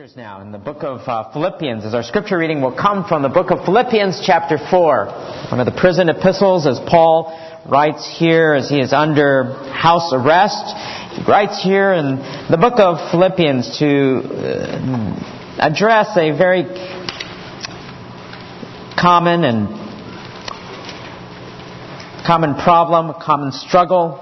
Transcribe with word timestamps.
scriptures 0.00 0.16
now 0.16 0.40
in 0.40 0.50
the 0.50 0.56
book 0.56 0.82
of 0.82 1.00
uh, 1.06 1.30
Philippians. 1.30 1.84
As 1.84 1.92
our 1.92 2.02
scripture 2.02 2.38
reading 2.38 2.62
will 2.62 2.74
come 2.74 3.04
from 3.04 3.20
the 3.20 3.28
book 3.28 3.50
of 3.50 3.66
Philippians, 3.66 4.22
chapter 4.24 4.56
4, 4.56 5.06
one 5.50 5.60
of 5.60 5.66
the 5.66 5.78
prison 5.78 6.08
epistles, 6.08 6.66
as 6.66 6.80
Paul 6.88 7.28
writes 7.68 8.08
here 8.18 8.54
as 8.54 8.70
he 8.70 8.80
is 8.80 8.94
under 8.94 9.52
house 9.74 10.10
arrest. 10.14 10.64
He 11.18 11.30
writes 11.30 11.62
here 11.62 11.92
in 11.92 12.16
the 12.50 12.56
book 12.58 12.78
of 12.78 13.10
Philippians 13.10 13.78
to 13.80 14.22
uh, 14.24 15.58
address 15.58 16.16
a 16.16 16.30
very 16.30 16.64
common 18.98 19.44
and 19.44 19.68
common 22.24 22.54
problem, 22.54 23.12
common 23.20 23.52
struggle 23.52 24.16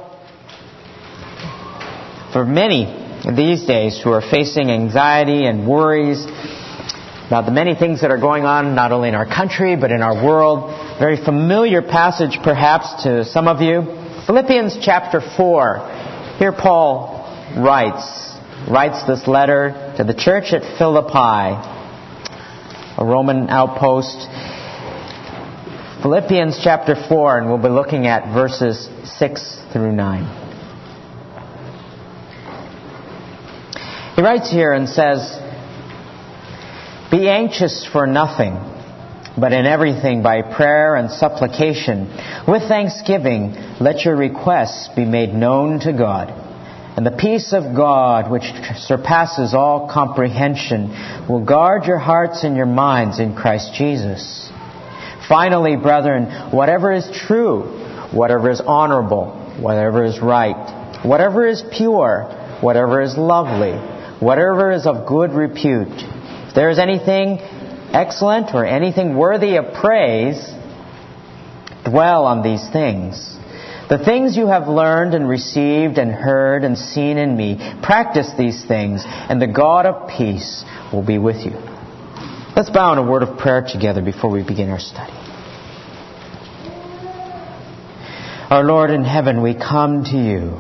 for 2.33 2.45
many 2.45 3.08
these 3.25 3.65
days 3.65 4.01
who 4.03 4.11
are 4.13 4.21
facing 4.21 4.71
anxiety 4.71 5.47
and 5.47 5.67
worries 5.67 6.25
about 7.27 7.45
the 7.45 7.53
many 7.53 7.75
things 7.75 8.01
that 8.01 8.11
are 8.11 8.19
going 8.19 8.45
on 8.45 8.75
not 8.75 8.93
only 8.93 9.09
in 9.09 9.15
our 9.15 9.27
country 9.27 9.77
but 9.77 9.91
in 9.91 10.03
our 10.03 10.25
world. 10.25 10.71
Very 10.99 11.17
familiar 11.23 11.83
passage 11.83 12.39
perhaps 12.43 13.03
to 13.03 13.25
some 13.25 13.49
of 13.49 13.61
you. 13.61 13.83
Philippians 14.27 14.79
chapter 14.81 15.21
4. 15.21 16.37
Here 16.39 16.53
Paul 16.53 17.19
writes, 17.57 18.37
writes 18.71 19.05
this 19.07 19.27
letter 19.27 19.95
to 19.97 20.05
the 20.05 20.15
church 20.15 20.53
at 20.53 20.79
Philippi, 20.79 21.59
a 22.99 23.05
Roman 23.05 23.51
outpost. 23.51 24.27
Philippians 26.03 26.61
chapter 26.63 26.95
4, 26.95 27.39
and 27.39 27.49
we'll 27.49 27.59
be 27.59 27.69
looking 27.69 28.07
at 28.07 28.33
verses 28.33 28.89
6 29.19 29.59
through 29.73 29.93
9. 29.93 30.48
He 34.19 34.25
writes 34.25 34.51
here 34.51 34.73
and 34.73 34.89
says, 34.89 35.21
Be 37.09 37.29
anxious 37.29 37.87
for 37.87 38.05
nothing, 38.05 38.55
but 39.39 39.53
in 39.53 39.65
everything 39.65 40.25
by 40.25 40.43
prayer 40.43 40.97
and 40.97 41.09
supplication, 41.09 42.11
with 42.49 42.63
thanksgiving, 42.67 43.55
let 43.79 44.05
your 44.05 44.17
requests 44.17 44.89
be 44.97 45.05
made 45.05 45.33
known 45.33 45.79
to 45.83 45.93
God. 45.93 46.31
And 46.97 47.07
the 47.07 47.17
peace 47.17 47.53
of 47.53 47.77
God, 47.77 48.29
which 48.29 48.43
surpasses 48.79 49.55
all 49.55 49.89
comprehension, 49.89 50.89
will 51.29 51.45
guard 51.45 51.85
your 51.85 51.99
hearts 51.99 52.43
and 52.43 52.57
your 52.57 52.67
minds 52.67 53.21
in 53.21 53.37
Christ 53.37 53.73
Jesus. 53.75 54.51
Finally, 55.29 55.77
brethren, 55.77 56.51
whatever 56.51 56.93
is 56.93 57.09
true, 57.15 57.63
whatever 58.11 58.51
is 58.51 58.61
honorable, 58.61 59.31
whatever 59.61 60.03
is 60.03 60.19
right, 60.19 61.07
whatever 61.07 61.47
is 61.47 61.63
pure, 61.71 62.25
whatever 62.61 63.01
is 63.01 63.17
lovely, 63.17 63.79
whatever 64.21 64.73
is 64.73 64.87
of 64.87 65.07
good 65.07 65.33
repute. 65.33 65.89
If 66.49 66.55
there 66.55 66.71
is 66.71 66.79
anything 66.79 67.39
excellent 67.93 68.55
or 68.55 68.65
anything 68.65 69.17
worthy 69.17 69.57
of 69.57 69.75
praise, 69.75 70.39
dwell 71.85 72.25
on 72.25 72.43
these 72.43 72.69
things. 72.71 73.37
The 73.89 73.99
things 74.05 74.37
you 74.37 74.47
have 74.49 74.69
learned 74.69 75.15
and 75.15 75.29
received 75.29 75.97
and 75.97 76.11
heard 76.11 76.63
and 76.65 76.77
seen 76.77 77.17
in 77.17 77.37
me, 77.37 77.57
practice 77.83 78.31
these 78.37 78.65
things, 78.67 79.03
and 79.07 79.41
the 79.41 79.47
God 79.47 79.87
of 79.87 80.11
peace 80.11 80.65
will 80.93 81.05
be 81.05 81.17
with 81.17 81.37
you. 81.37 81.53
Let's 82.55 82.71
bow 82.71 82.93
in 82.93 82.99
a 82.99 83.09
word 83.09 83.23
of 83.23 83.39
prayer 83.39 83.65
together 83.67 84.03
before 84.03 84.31
we 84.31 84.43
begin 84.43 84.69
our 84.69 84.81
study. 84.81 85.13
Our 88.51 88.65
Lord 88.65 88.91
in 88.91 89.05
heaven, 89.05 89.43
we 89.43 89.55
come 89.55 90.05
to 90.05 90.17
you, 90.17 90.57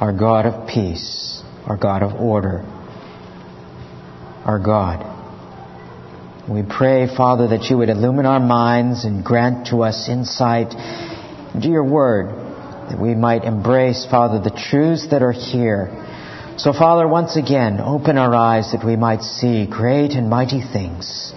our 0.00 0.12
God 0.12 0.46
of 0.46 0.68
peace 0.68 1.29
our 1.70 1.76
God 1.76 2.02
of 2.02 2.20
order, 2.20 2.64
our 4.44 4.58
God. 4.58 5.06
We 6.50 6.64
pray, 6.68 7.06
Father, 7.06 7.46
that 7.46 7.70
you 7.70 7.78
would 7.78 7.88
illumine 7.88 8.26
our 8.26 8.40
minds 8.40 9.04
and 9.04 9.24
grant 9.24 9.68
to 9.68 9.84
us 9.84 10.08
insight 10.08 10.74
into 11.54 11.68
your 11.68 11.84
word, 11.84 12.26
that 12.90 13.00
we 13.00 13.14
might 13.14 13.44
embrace, 13.44 14.04
Father, 14.10 14.40
the 14.40 14.50
truths 14.50 15.10
that 15.12 15.22
are 15.22 15.30
here. 15.30 15.90
So, 16.56 16.72
Father, 16.72 17.06
once 17.06 17.36
again, 17.36 17.78
open 17.78 18.18
our 18.18 18.34
eyes 18.34 18.72
that 18.72 18.84
we 18.84 18.96
might 18.96 19.22
see 19.22 19.68
great 19.70 20.14
and 20.14 20.28
mighty 20.28 20.62
things 20.62 21.32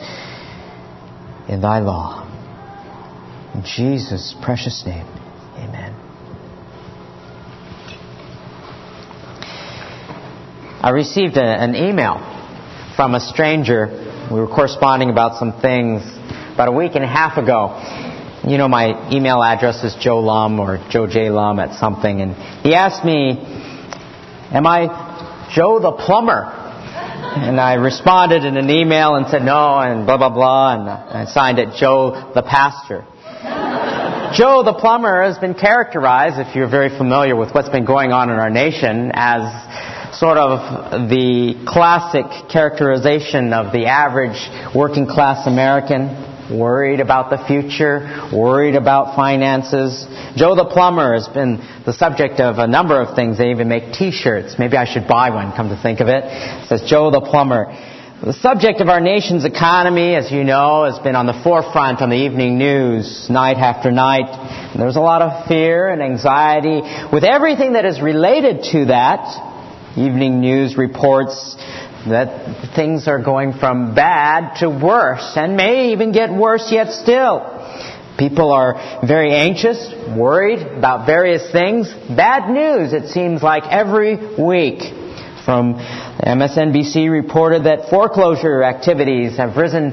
in 1.47 1.61
thy 1.61 1.77
law. 1.77 2.27
In 3.53 3.61
Jesus' 3.63 4.33
precious 4.41 4.83
name. 4.83 5.05
I 10.83 10.89
received 10.89 11.37
a, 11.37 11.45
an 11.45 11.77
email 11.77 12.19
from 12.97 13.15
a 13.15 13.21
stranger. 13.21 14.27
We 14.29 14.37
were 14.37 14.47
corresponding 14.47 15.09
about 15.09 15.39
some 15.39 15.61
things 15.61 16.01
about 16.53 16.67
a 16.67 16.73
week 16.73 16.95
and 16.95 17.05
a 17.05 17.07
half 17.07 17.37
ago. 17.37 17.79
You 18.45 18.57
know, 18.57 18.67
my 18.67 19.09
email 19.09 19.41
address 19.41 19.81
is 19.85 19.95
Joe 19.95 20.19
Lum 20.19 20.59
or 20.59 20.85
Joe 20.89 21.07
J. 21.07 21.29
Lum 21.29 21.61
at 21.61 21.79
something. 21.79 22.19
And 22.19 22.35
he 22.63 22.75
asked 22.75 23.05
me, 23.05 23.39
Am 24.51 24.67
I 24.67 25.49
Joe 25.55 25.79
the 25.79 25.93
plumber? 25.93 26.51
And 26.51 27.61
I 27.61 27.75
responded 27.75 28.43
in 28.43 28.57
an 28.57 28.69
email 28.69 29.15
and 29.15 29.27
said 29.27 29.41
no 29.41 29.79
and 29.79 30.05
blah, 30.05 30.17
blah, 30.17 30.31
blah. 30.31 30.73
And 30.73 30.89
I 30.89 31.31
signed 31.31 31.59
it 31.59 31.77
Joe 31.77 32.33
the 32.35 32.41
pastor. 32.43 33.07
Joe 34.37 34.63
the 34.63 34.73
plumber 34.77 35.23
has 35.23 35.37
been 35.37 35.53
characterized, 35.53 36.45
if 36.45 36.57
you're 36.57 36.69
very 36.69 36.89
familiar 36.89 37.37
with 37.37 37.55
what's 37.55 37.69
been 37.69 37.85
going 37.85 38.11
on 38.11 38.29
in 38.29 38.35
our 38.35 38.49
nation, 38.49 39.11
as 39.13 39.92
sort 40.23 40.37
of 40.37 41.09
the 41.09 41.65
classic 41.67 42.47
characterization 42.49 43.51
of 43.51 43.73
the 43.73 43.87
average 43.87 44.39
working 44.73 45.05
class 45.05 45.45
American, 45.47 46.07
worried 46.57 47.01
about 47.01 47.29
the 47.29 47.43
future, 47.45 48.07
worried 48.31 48.75
about 48.75 49.17
finances. 49.17 50.07
Joe 50.37 50.55
the 50.55 50.63
plumber 50.63 51.13
has 51.13 51.27
been 51.27 51.59
the 51.85 51.91
subject 51.91 52.39
of 52.39 52.57
a 52.57 52.67
number 52.67 53.01
of 53.01 53.17
things. 53.17 53.37
They 53.37 53.51
even 53.51 53.67
make 53.67 53.91
t-shirts. 53.91 54.55
Maybe 54.57 54.77
I 54.77 54.85
should 54.85 55.09
buy 55.09 55.29
one, 55.29 55.51
come 55.57 55.67
to 55.67 55.81
think 55.83 55.99
of 55.99 56.07
it. 56.07 56.23
It 56.23 56.69
says 56.69 56.83
Joe 56.87 57.11
the 57.11 57.19
plumber. 57.19 57.75
The 58.23 58.31
subject 58.31 58.79
of 58.79 58.87
our 58.87 59.01
nation's 59.01 59.43
economy, 59.43 60.15
as 60.15 60.31
you 60.31 60.45
know, 60.45 60.85
has 60.85 60.99
been 60.99 61.17
on 61.17 61.25
the 61.25 61.35
forefront 61.43 62.01
on 62.01 62.09
the 62.09 62.15
evening 62.15 62.57
news 62.57 63.27
night 63.29 63.57
after 63.57 63.91
night. 63.91 64.71
There's 64.73 64.95
a 64.95 65.01
lot 65.01 65.21
of 65.21 65.49
fear 65.49 65.91
and 65.91 66.01
anxiety 66.01 66.79
with 67.11 67.25
everything 67.25 67.73
that 67.73 67.83
is 67.83 67.99
related 67.99 68.63
to 68.71 68.85
that. 68.85 69.51
Evening 69.95 70.41
News 70.41 70.75
reports 70.75 71.55
that 72.07 72.73
things 72.75 73.07
are 73.07 73.21
going 73.21 73.53
from 73.53 73.93
bad 73.93 74.55
to 74.59 74.69
worse 74.69 75.33
and 75.35 75.55
may 75.55 75.91
even 75.91 76.11
get 76.11 76.31
worse 76.31 76.71
yet 76.71 76.91
still. 76.91 77.41
People 78.17 78.51
are 78.51 79.01
very 79.05 79.33
anxious, 79.33 79.93
worried 80.17 80.59
about 80.59 81.05
various 81.05 81.51
things. 81.51 81.93
Bad 82.09 82.49
news, 82.49 82.93
it 82.93 83.09
seems 83.09 83.43
like, 83.43 83.63
every 83.69 84.15
week. 84.15 84.81
From 85.45 85.75
MSNBC 85.75 87.11
reported 87.11 87.65
that 87.65 87.89
foreclosure 87.89 88.63
activities 88.63 89.37
have 89.37 89.57
risen 89.57 89.91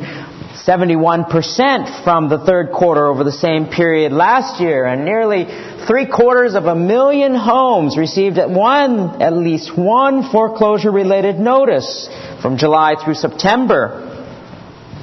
71% 0.66 2.04
from 2.04 2.28
the 2.28 2.38
third 2.38 2.72
quarter 2.72 3.06
over 3.06 3.24
the 3.24 3.32
same 3.32 3.66
period 3.66 4.12
last 4.12 4.60
year, 4.60 4.84
and 4.84 5.04
nearly 5.04 5.44
three 5.86 6.06
quarters 6.06 6.54
of 6.54 6.64
a 6.64 6.74
million 6.74 7.34
homes 7.34 7.96
received 7.96 8.38
at 8.38 8.50
one, 8.50 9.22
at 9.22 9.32
least 9.32 9.76
one 9.76 10.30
foreclosure 10.30 10.90
related 10.90 11.38
notice 11.38 12.08
from 12.42 12.56
July 12.56 12.96
through 13.02 13.14
September. 13.14 14.06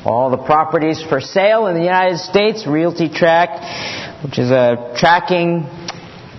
All 0.06 0.30
the 0.30 0.38
properties 0.38 1.02
for 1.02 1.20
sale 1.20 1.68
in 1.68 1.76
the 1.76 1.84
United 1.84 2.20
States, 2.20 2.64
RealtyTrac, 2.64 4.24
which 4.24 4.40
is 4.40 4.52
a 4.52 4.94
tracking 4.98 5.70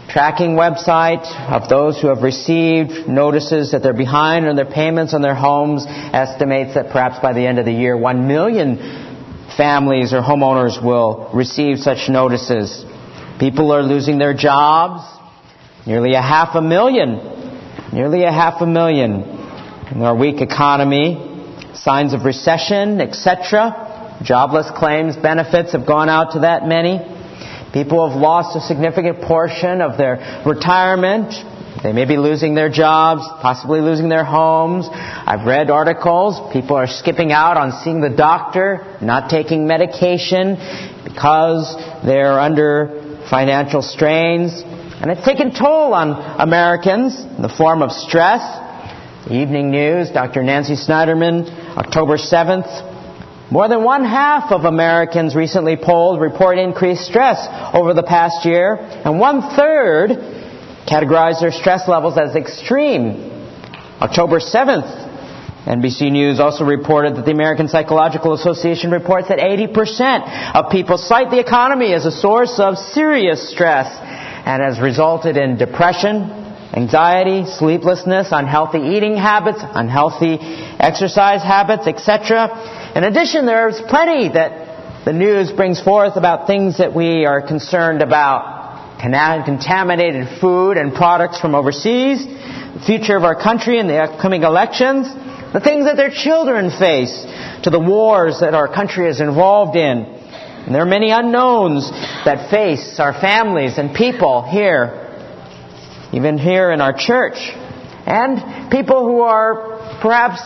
tracking 0.08 0.52
website 0.52 1.26
of 1.52 1.68
those 1.68 2.00
who 2.00 2.08
have 2.08 2.22
received 2.22 3.06
notices 3.06 3.72
that 3.72 3.82
they're 3.82 3.92
behind 3.92 4.46
on 4.46 4.56
their 4.56 4.64
payments 4.64 5.12
on 5.12 5.20
their 5.20 5.34
homes 5.34 5.84
estimates 5.86 6.74
that 6.74 6.90
perhaps 6.90 7.18
by 7.20 7.34
the 7.34 7.46
end 7.46 7.58
of 7.58 7.66
the 7.66 7.72
year 7.72 7.94
1 7.94 8.26
million 8.26 8.78
families 9.54 10.14
or 10.14 10.22
homeowners 10.22 10.82
will 10.82 11.30
receive 11.34 11.78
such 11.78 12.08
notices. 12.08 12.84
People 13.38 13.72
are 13.72 13.82
losing 13.82 14.18
their 14.18 14.34
jobs. 14.34 15.02
Nearly 15.86 16.14
a 16.14 16.22
half 16.22 16.54
a 16.54 16.60
million. 16.60 17.16
Nearly 17.92 18.24
a 18.24 18.32
half 18.32 18.60
a 18.60 18.66
million. 18.66 19.22
In 19.92 20.02
our 20.02 20.16
weak 20.16 20.40
economy, 20.40 21.54
signs 21.74 22.12
of 22.12 22.24
recession, 22.24 23.00
etc. 23.00 24.20
Jobless 24.22 24.70
claims, 24.76 25.16
benefits 25.16 25.72
have 25.72 25.86
gone 25.86 26.08
out 26.08 26.32
to 26.32 26.40
that 26.40 26.66
many. 26.66 26.98
People 27.72 28.08
have 28.08 28.20
lost 28.20 28.56
a 28.56 28.60
significant 28.60 29.22
portion 29.22 29.80
of 29.80 29.96
their 29.96 30.42
retirement. 30.44 31.32
They 31.82 31.92
may 31.92 32.06
be 32.06 32.16
losing 32.16 32.56
their 32.56 32.70
jobs, 32.70 33.22
possibly 33.40 33.80
losing 33.80 34.08
their 34.08 34.24
homes. 34.24 34.88
I've 34.90 35.46
read 35.46 35.70
articles. 35.70 36.52
People 36.52 36.76
are 36.76 36.88
skipping 36.88 37.30
out 37.30 37.56
on 37.56 37.82
seeing 37.84 38.00
the 38.00 38.10
doctor, 38.10 38.98
not 39.00 39.30
taking 39.30 39.68
medication 39.68 40.56
because 41.04 41.76
they're 42.04 42.40
under 42.40 42.97
financial 43.30 43.82
strains, 43.82 44.62
and 44.62 45.10
it's 45.10 45.24
taken 45.24 45.52
toll 45.52 45.94
on 45.94 46.40
Americans 46.40 47.18
in 47.20 47.42
the 47.42 47.48
form 47.48 47.82
of 47.82 47.92
stress, 47.92 48.40
Evening 49.30 49.70
News, 49.70 50.10
Dr. 50.10 50.42
Nancy 50.42 50.74
Snyderman, 50.74 51.48
October 51.76 52.16
7th. 52.16 52.96
More 53.50 53.68
than 53.68 53.84
one 53.84 54.04
half 54.04 54.52
of 54.52 54.64
Americans 54.64 55.34
recently 55.34 55.76
polled 55.76 56.20
report 56.20 56.58
increased 56.58 57.04
stress 57.04 57.46
over 57.74 57.94
the 57.94 58.02
past 58.02 58.44
year, 58.44 58.76
and 58.76 59.18
one 59.20 59.54
third 59.56 60.10
categorize 60.86 61.40
their 61.40 61.52
stress 61.52 61.88
levels 61.88 62.18
as 62.18 62.34
extreme. 62.34 63.30
October 64.00 64.40
7th, 64.40 64.97
NBC 65.68 66.10
News 66.10 66.40
also 66.40 66.64
reported 66.64 67.16
that 67.16 67.26
the 67.26 67.30
American 67.30 67.68
Psychological 67.68 68.32
Association 68.32 68.90
reports 68.90 69.28
that 69.28 69.38
80% 69.38 70.54
of 70.54 70.72
people 70.72 70.96
cite 70.96 71.30
the 71.30 71.38
economy 71.38 71.92
as 71.92 72.06
a 72.06 72.10
source 72.10 72.58
of 72.58 72.78
serious 72.78 73.50
stress 73.50 73.86
and 73.92 74.62
has 74.62 74.80
resulted 74.80 75.36
in 75.36 75.58
depression, 75.58 76.24
anxiety, 76.72 77.44
sleeplessness, 77.44 78.28
unhealthy 78.32 78.78
eating 78.78 79.14
habits, 79.14 79.58
unhealthy 79.60 80.38
exercise 80.40 81.42
habits, 81.42 81.86
etc. 81.86 82.48
In 82.96 83.04
addition, 83.04 83.44
there's 83.44 83.78
plenty 83.90 84.32
that 84.32 85.04
the 85.04 85.12
news 85.12 85.52
brings 85.52 85.82
forth 85.82 86.16
about 86.16 86.46
things 86.46 86.78
that 86.78 86.94
we 86.94 87.26
are 87.26 87.46
concerned 87.46 88.00
about. 88.00 88.56
Contaminated 89.00 90.40
food 90.40 90.78
and 90.78 90.94
products 90.94 91.38
from 91.38 91.54
overseas, 91.54 92.24
the 92.24 92.82
future 92.86 93.16
of 93.18 93.24
our 93.24 93.36
country 93.40 93.78
and 93.78 93.88
the 93.88 93.98
upcoming 93.98 94.42
elections, 94.42 95.06
the 95.52 95.60
things 95.60 95.86
that 95.86 95.96
their 95.96 96.10
children 96.10 96.70
face, 96.70 97.26
to 97.62 97.70
the 97.70 97.80
wars 97.80 98.40
that 98.40 98.54
our 98.54 98.72
country 98.72 99.08
is 99.08 99.20
involved 99.20 99.76
in. 99.76 100.04
And 100.04 100.74
there 100.74 100.82
are 100.82 100.86
many 100.86 101.10
unknowns 101.10 101.90
that 102.24 102.50
face 102.50 103.00
our 103.00 103.12
families 103.12 103.78
and 103.78 103.94
people 103.94 104.42
here, 104.42 105.06
even 106.12 106.38
here 106.38 106.70
in 106.70 106.80
our 106.80 106.92
church, 106.92 107.36
and 108.06 108.70
people 108.70 109.04
who 109.04 109.20
are 109.20 110.00
perhaps 110.02 110.40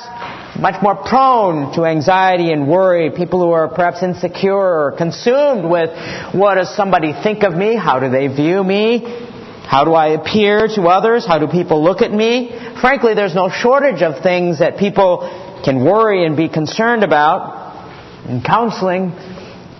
much 0.58 0.80
more 0.82 0.94
prone 0.94 1.74
to 1.74 1.84
anxiety 1.84 2.52
and 2.52 2.68
worry, 2.68 3.10
people 3.10 3.40
who 3.40 3.50
are 3.50 3.68
perhaps 3.68 4.02
insecure 4.02 4.54
or 4.54 4.94
consumed 4.96 5.68
with 5.68 5.90
what 6.34 6.54
does 6.54 6.74
somebody 6.76 7.12
think 7.22 7.42
of 7.42 7.54
me, 7.54 7.74
how 7.74 7.98
do 7.98 8.10
they 8.10 8.28
view 8.28 8.62
me, 8.62 9.31
how 9.72 9.84
do 9.86 9.94
I 9.94 10.08
appear 10.08 10.68
to 10.68 10.82
others? 10.82 11.24
How 11.26 11.38
do 11.38 11.46
people 11.46 11.82
look 11.82 12.02
at 12.02 12.12
me? 12.12 12.50
Frankly, 12.82 13.14
there's 13.14 13.34
no 13.34 13.48
shortage 13.48 14.02
of 14.02 14.22
things 14.22 14.58
that 14.58 14.76
people 14.76 15.20
can 15.64 15.82
worry 15.82 16.26
and 16.26 16.36
be 16.36 16.50
concerned 16.50 17.02
about. 17.02 18.28
In 18.28 18.42
counseling, 18.42 19.12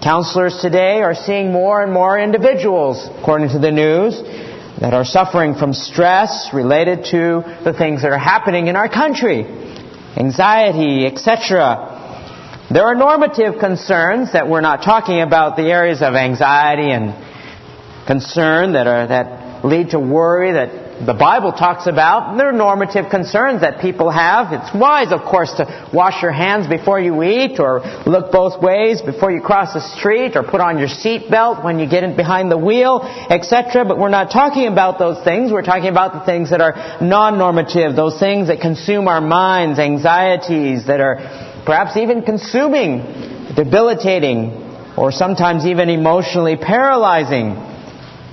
counselors 0.02 0.56
today 0.62 1.02
are 1.02 1.14
seeing 1.14 1.52
more 1.52 1.82
and 1.82 1.92
more 1.92 2.18
individuals, 2.18 3.06
according 3.20 3.50
to 3.50 3.58
the 3.58 3.70
news, 3.70 4.16
that 4.80 4.94
are 4.94 5.04
suffering 5.04 5.56
from 5.56 5.74
stress 5.74 6.48
related 6.54 7.04
to 7.10 7.42
the 7.62 7.74
things 7.76 8.00
that 8.00 8.12
are 8.12 8.18
happening 8.18 8.68
in 8.68 8.76
our 8.76 8.88
country. 8.88 9.44
Anxiety, 10.16 11.04
etc. 11.04 12.64
There 12.72 12.84
are 12.84 12.94
normative 12.94 13.60
concerns 13.60 14.32
that 14.32 14.48
we're 14.48 14.62
not 14.62 14.82
talking 14.82 15.20
about 15.20 15.58
the 15.58 15.64
areas 15.64 16.00
of 16.00 16.14
anxiety 16.14 16.90
and 16.90 17.12
concern 18.06 18.72
that 18.72 18.86
are 18.86 19.06
that 19.06 19.41
lead 19.64 19.90
to 19.90 20.00
worry 20.00 20.52
that 20.52 21.06
the 21.06 21.14
Bible 21.14 21.52
talks 21.52 21.86
about. 21.86 22.36
There 22.36 22.48
are 22.48 22.52
normative 22.52 23.10
concerns 23.10 23.62
that 23.62 23.80
people 23.80 24.10
have. 24.10 24.52
It's 24.52 24.74
wise, 24.74 25.10
of 25.10 25.22
course, 25.22 25.52
to 25.54 25.90
wash 25.92 26.22
your 26.22 26.30
hands 26.32 26.68
before 26.68 27.00
you 27.00 27.22
eat 27.22 27.58
or 27.58 27.80
look 28.06 28.30
both 28.30 28.62
ways 28.62 29.02
before 29.02 29.32
you 29.32 29.40
cross 29.40 29.74
the 29.74 29.80
street 29.98 30.36
or 30.36 30.42
put 30.42 30.60
on 30.60 30.78
your 30.78 30.88
seatbelt 30.88 31.64
when 31.64 31.78
you 31.78 31.88
get 31.88 32.04
in 32.04 32.16
behind 32.16 32.50
the 32.50 32.58
wheel, 32.58 33.02
etc. 33.02 33.84
But 33.84 33.98
we're 33.98 34.10
not 34.10 34.30
talking 34.30 34.66
about 34.66 34.98
those 34.98 35.22
things. 35.24 35.50
We're 35.50 35.62
talking 35.62 35.88
about 35.88 36.12
the 36.12 36.24
things 36.24 36.50
that 36.50 36.60
are 36.60 37.02
non-normative, 37.02 37.96
those 37.96 38.18
things 38.20 38.48
that 38.48 38.60
consume 38.60 39.08
our 39.08 39.20
minds, 39.20 39.78
anxieties 39.78 40.86
that 40.86 41.00
are 41.00 41.16
perhaps 41.66 41.96
even 41.96 42.22
consuming, 42.22 43.54
debilitating, 43.56 44.94
or 44.96 45.10
sometimes 45.10 45.66
even 45.66 45.88
emotionally 45.88 46.56
paralyzing. 46.56 47.71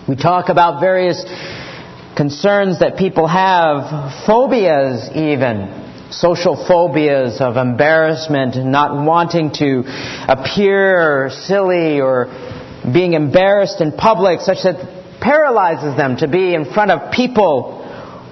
We 0.10 0.16
talk 0.16 0.50
about 0.50 0.82
various 0.82 1.24
concerns 2.18 2.80
that 2.80 2.98
people 2.98 3.28
have, 3.28 4.26
phobias 4.26 5.08
even, 5.16 6.10
social 6.10 6.56
phobias 6.56 7.40
of 7.40 7.58
embarrassment, 7.58 8.56
not 8.56 9.06
wanting 9.06 9.52
to 9.60 9.84
appear 10.28 11.30
silly 11.30 12.02
or 12.02 12.26
being 12.92 13.14
embarrassed 13.14 13.82
in 13.82 13.92
public 13.92 14.40
such 14.40 14.64
that 14.64 15.20
paralyzes 15.22 15.96
them 15.96 16.18
to 16.18 16.28
be 16.28 16.56
in 16.56 16.66
front 16.66 16.90
of 16.90 17.12
people 17.14 17.76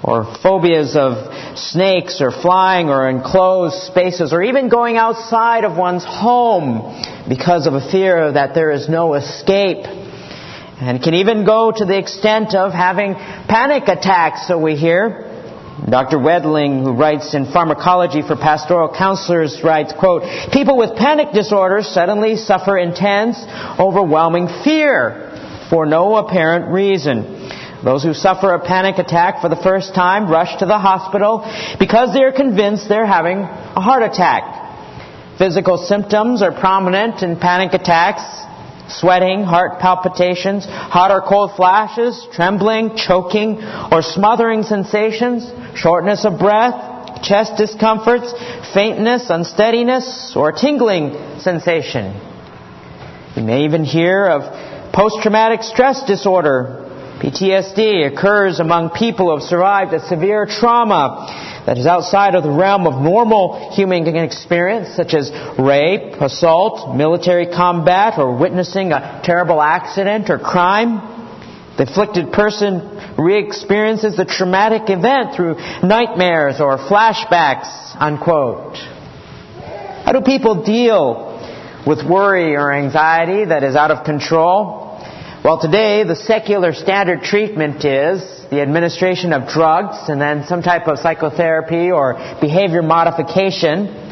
or 0.04 0.26
phobias 0.42 0.96
of 0.96 1.60
snakes 1.60 2.22
or 2.22 2.32
flying 2.32 2.90
or 2.90 3.08
enclosed 3.08 3.84
spaces 3.84 4.34
or 4.34 4.42
even 4.42 4.68
going 4.68 4.98
outside 4.98 5.64
of 5.64 5.78
one's 5.78 6.04
home 6.04 7.04
because 7.30 7.68
of 7.68 7.76
a 7.76 7.92
fear 7.92 8.32
that 8.32 8.56
there 8.56 8.72
is 8.72 8.90
no 8.90 9.14
escape 9.14 10.07
and 10.80 11.02
can 11.02 11.16
even 11.16 11.44
go 11.46 11.72
to 11.76 11.86
the 11.86 11.98
extent 11.98 12.54
of 12.54 12.72
having 12.72 13.16
panic 13.16 13.88
attacks, 13.88 14.48
so 14.48 14.60
we 14.60 14.76
hear. 14.76 15.24
Dr. 15.90 16.18
Wedling, 16.18 16.84
who 16.84 16.92
writes 16.94 17.34
in 17.34 17.52
Pharmacology 17.52 18.22
for 18.22 18.36
Pastoral 18.36 18.94
Counselors, 18.96 19.62
writes, 19.64 19.94
quote, 19.94 20.24
People 20.52 20.78
with 20.78 20.96
panic 20.96 21.34
disorders 21.34 21.88
suddenly 21.88 22.36
suffer 22.36 22.78
intense, 22.78 23.38
overwhelming 23.80 24.48
fear 24.64 25.66
for 25.70 25.86
no 25.86 26.16
apparent 26.18 26.72
reason. 26.72 27.50
Those 27.84 28.04
who 28.04 28.14
suffer 28.14 28.54
a 28.54 28.60
panic 28.60 28.98
attack 28.98 29.42
for 29.42 29.50
the 29.50 29.56
first 29.56 29.94
time 29.94 30.30
rush 30.30 30.58
to 30.60 30.66
the 30.66 30.80
hospital 30.80 31.46
because 31.80 32.14
they 32.14 32.24
are 32.24 32.32
convinced 32.32 32.90
they're 32.90 33.06
having 33.06 33.40
a 33.40 33.82
heart 33.82 34.04
attack. 34.04 35.38
Physical 35.38 35.78
symptoms 35.78 36.42
are 36.42 36.52
prominent 36.52 37.22
in 37.22 37.40
panic 37.40 37.74
attacks 37.74 38.47
sweating, 38.90 39.44
heart 39.44 39.80
palpitations, 39.80 40.66
hot 40.66 41.12
or 41.12 41.22
cold 41.22 41.56
flashes, 41.56 42.28
trembling, 42.32 42.96
choking, 42.96 43.62
or 43.92 44.02
smothering 44.02 44.64
sensations, 44.64 45.52
shortness 45.76 46.26
of 46.26 46.40
breath, 46.40 47.22
chest 47.24 47.54
discomforts, 47.58 48.34
faintness, 48.74 49.30
unsteadiness, 49.30 50.34
or 50.36 50.52
tingling 50.52 51.40
sensation. 51.40 52.14
You 53.36 53.44
may 53.44 53.66
even 53.66 53.84
hear 53.84 54.26
of 54.26 54.94
post-traumatic 54.94 55.64
stress 55.64 56.04
disorder. 56.06 56.84
PTSD 57.22 58.12
occurs 58.12 58.60
among 58.60 58.92
people 58.92 59.28
who 59.28 59.40
have 59.40 59.44
survived 59.48 59.94
a 59.94 60.00
severe 60.08 60.46
trauma 60.46 61.57
that 61.68 61.78
is 61.78 61.86
outside 61.86 62.34
of 62.34 62.44
the 62.44 62.50
realm 62.50 62.88
of 62.88 63.02
normal 63.02 63.72
human 63.74 64.08
experience, 64.16 64.96
such 64.96 65.14
as 65.14 65.30
rape, 65.60 66.14
assault, 66.14 66.96
military 66.96 67.46
combat, 67.46 68.18
or 68.18 68.38
witnessing 68.38 68.94
a 68.94 69.20
terrible 69.26 69.62
accident 69.62 70.30
or 70.30 70.40
crime. 70.40 71.76
The 71.78 71.84
afflicted 71.84 72.32
person 72.32 73.16
re-experiences 73.18 74.16
the 74.16 74.24
traumatic 74.24 74.84
event 74.90 75.36
through 75.36 75.56
nightmares 75.84 76.62
or 76.62 76.78
flashbacks, 76.78 77.68
unquote. 78.00 78.78
How 80.06 80.14
do 80.14 80.22
people 80.22 80.64
deal 80.64 81.36
with 81.86 82.02
worry 82.10 82.56
or 82.56 82.72
anxiety 82.72 83.44
that 83.44 83.64
is 83.64 83.76
out 83.76 83.92
of 83.92 84.06
control? 84.06 85.04
Well, 85.44 85.60
today 85.60 86.06
the 86.06 86.16
secular 86.16 86.72
standard 86.72 87.24
treatment 87.24 87.84
is 87.84 88.37
the 88.50 88.62
administration 88.62 89.34
of 89.34 89.48
drugs 89.50 90.10
and 90.10 90.22
then 90.22 90.46
some 90.48 90.62
type 90.62 90.88
of 90.88 91.00
psychotherapy 91.00 91.92
or 91.92 92.14
behavior 92.40 92.82
modification. 92.82 94.06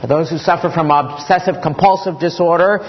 For 0.00 0.06
those 0.06 0.30
who 0.30 0.38
suffer 0.38 0.70
from 0.70 0.90
obsessive 0.90 1.56
compulsive 1.62 2.20
disorder, 2.20 2.80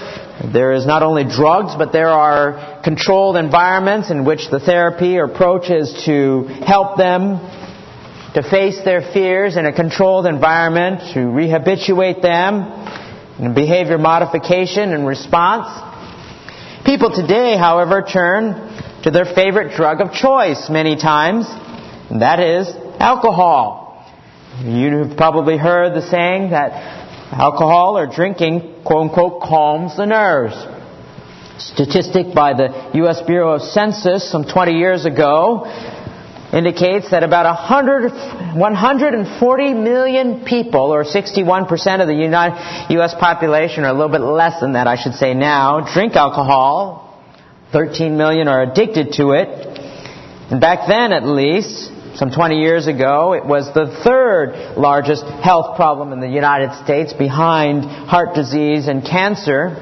there 0.54 0.74
is 0.74 0.86
not 0.86 1.04
only 1.04 1.24
drugs, 1.24 1.76
but 1.78 1.92
there 1.92 2.10
are 2.10 2.82
controlled 2.84 3.38
environments 3.38 4.12
in 4.12 4.26
which 4.26 4.50
the 4.52 4.60
therapy 4.60 5.18
or 5.18 5.26
approach 5.26 5.70
is 5.70 6.04
to 6.06 6.44
help 6.66 6.98
them 6.98 7.40
to 8.34 8.44
face 8.44 8.80
their 8.84 9.02
fears 9.02 9.58
in 9.58 9.66
a 9.66 9.74
controlled 9.74 10.28
environment, 10.28 11.14
to 11.14 11.22
rehabilitate 11.28 12.22
them, 12.22 12.62
and 13.40 13.56
behavior 13.56 13.98
modification 13.98 14.94
and 14.94 15.08
response. 15.08 15.68
People 16.86 17.12
today, 17.12 17.58
however, 17.58 18.02
turn 18.02 18.67
to 19.08 19.12
their 19.12 19.34
favorite 19.34 19.74
drug 19.74 20.02
of 20.02 20.12
choice 20.12 20.70
many 20.70 20.98
times, 20.98 21.46
and 22.10 22.22
that 22.22 22.42
is 22.42 22.68
alcohol. 23.00 24.06
You've 24.60 25.16
probably 25.16 25.56
heard 25.58 25.94
the 25.96 26.02
saying 26.02 26.50
that 26.50 26.72
alcohol 27.32 27.98
or 27.98 28.08
drinking, 28.08 28.84
quote 28.84 29.08
unquote, 29.10 29.42
calms 29.44 29.96
the 29.96 30.06
nerves. 30.06 30.56
Statistic 31.58 32.36
by 32.36 32.52
the 32.54 32.92
U.S. 32.96 33.22
Bureau 33.26 33.54
of 33.54 33.62
Census 33.62 34.30
some 34.30 34.44
20 34.44 34.74
years 34.74 35.06
ago 35.06 35.64
indicates 36.52 37.10
that 37.12 37.24
about 37.24 37.46
100, 37.46 38.58
140 38.60 39.74
million 39.74 40.44
people, 40.44 40.94
or 40.94 41.06
61% 41.06 42.02
of 42.02 42.08
the 42.10 42.96
U.S. 42.96 43.16
population, 43.18 43.86
or 43.86 43.88
a 43.88 43.94
little 43.94 44.12
bit 44.12 44.20
less 44.20 44.60
than 44.60 44.74
that, 44.74 44.86
I 44.86 45.02
should 45.02 45.14
say 45.14 45.34
now, 45.34 45.94
drink 45.94 46.18
alcohol. 46.18 47.07
13 47.72 48.18
million 48.18 48.48
are 48.48 48.64
addicted 48.64 49.14
to 49.14 49.32
it. 49.32 49.48
And 50.50 50.62
back 50.62 50.88
then, 50.88 51.12
at 51.12 51.26
least, 51.26 51.92
Some 52.18 52.32
20 52.32 52.62
years 52.62 52.88
ago, 52.88 53.34
it 53.34 53.46
was 53.46 53.72
the 53.76 53.96
third 54.04 54.76
largest 54.76 55.24
health 55.24 55.76
problem 55.76 56.14
in 56.14 56.20
the 56.20 56.28
United 56.28 56.84
States 56.84 57.14
behind 57.14 57.84
heart 57.84 58.34
disease 58.34 58.88
and 58.88 59.06
cancer. 59.06 59.78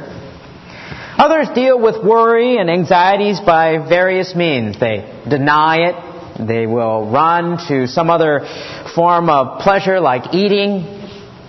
Others 1.18 1.56
deal 1.56 1.80
with 1.80 2.04
worry 2.04 2.58
and 2.58 2.70
anxieties 2.70 3.40
by 3.40 3.78
various 3.88 4.36
means. 4.36 4.78
They 4.78 5.10
deny 5.30 5.78
it. 5.88 6.46
They 6.46 6.68
will 6.68 7.10
run 7.10 7.58
to 7.70 7.88
some 7.88 8.10
other 8.10 8.46
form 8.94 9.30
of 9.30 9.62
pleasure 9.62 10.02
like 10.02 10.34
eating, 10.34 10.84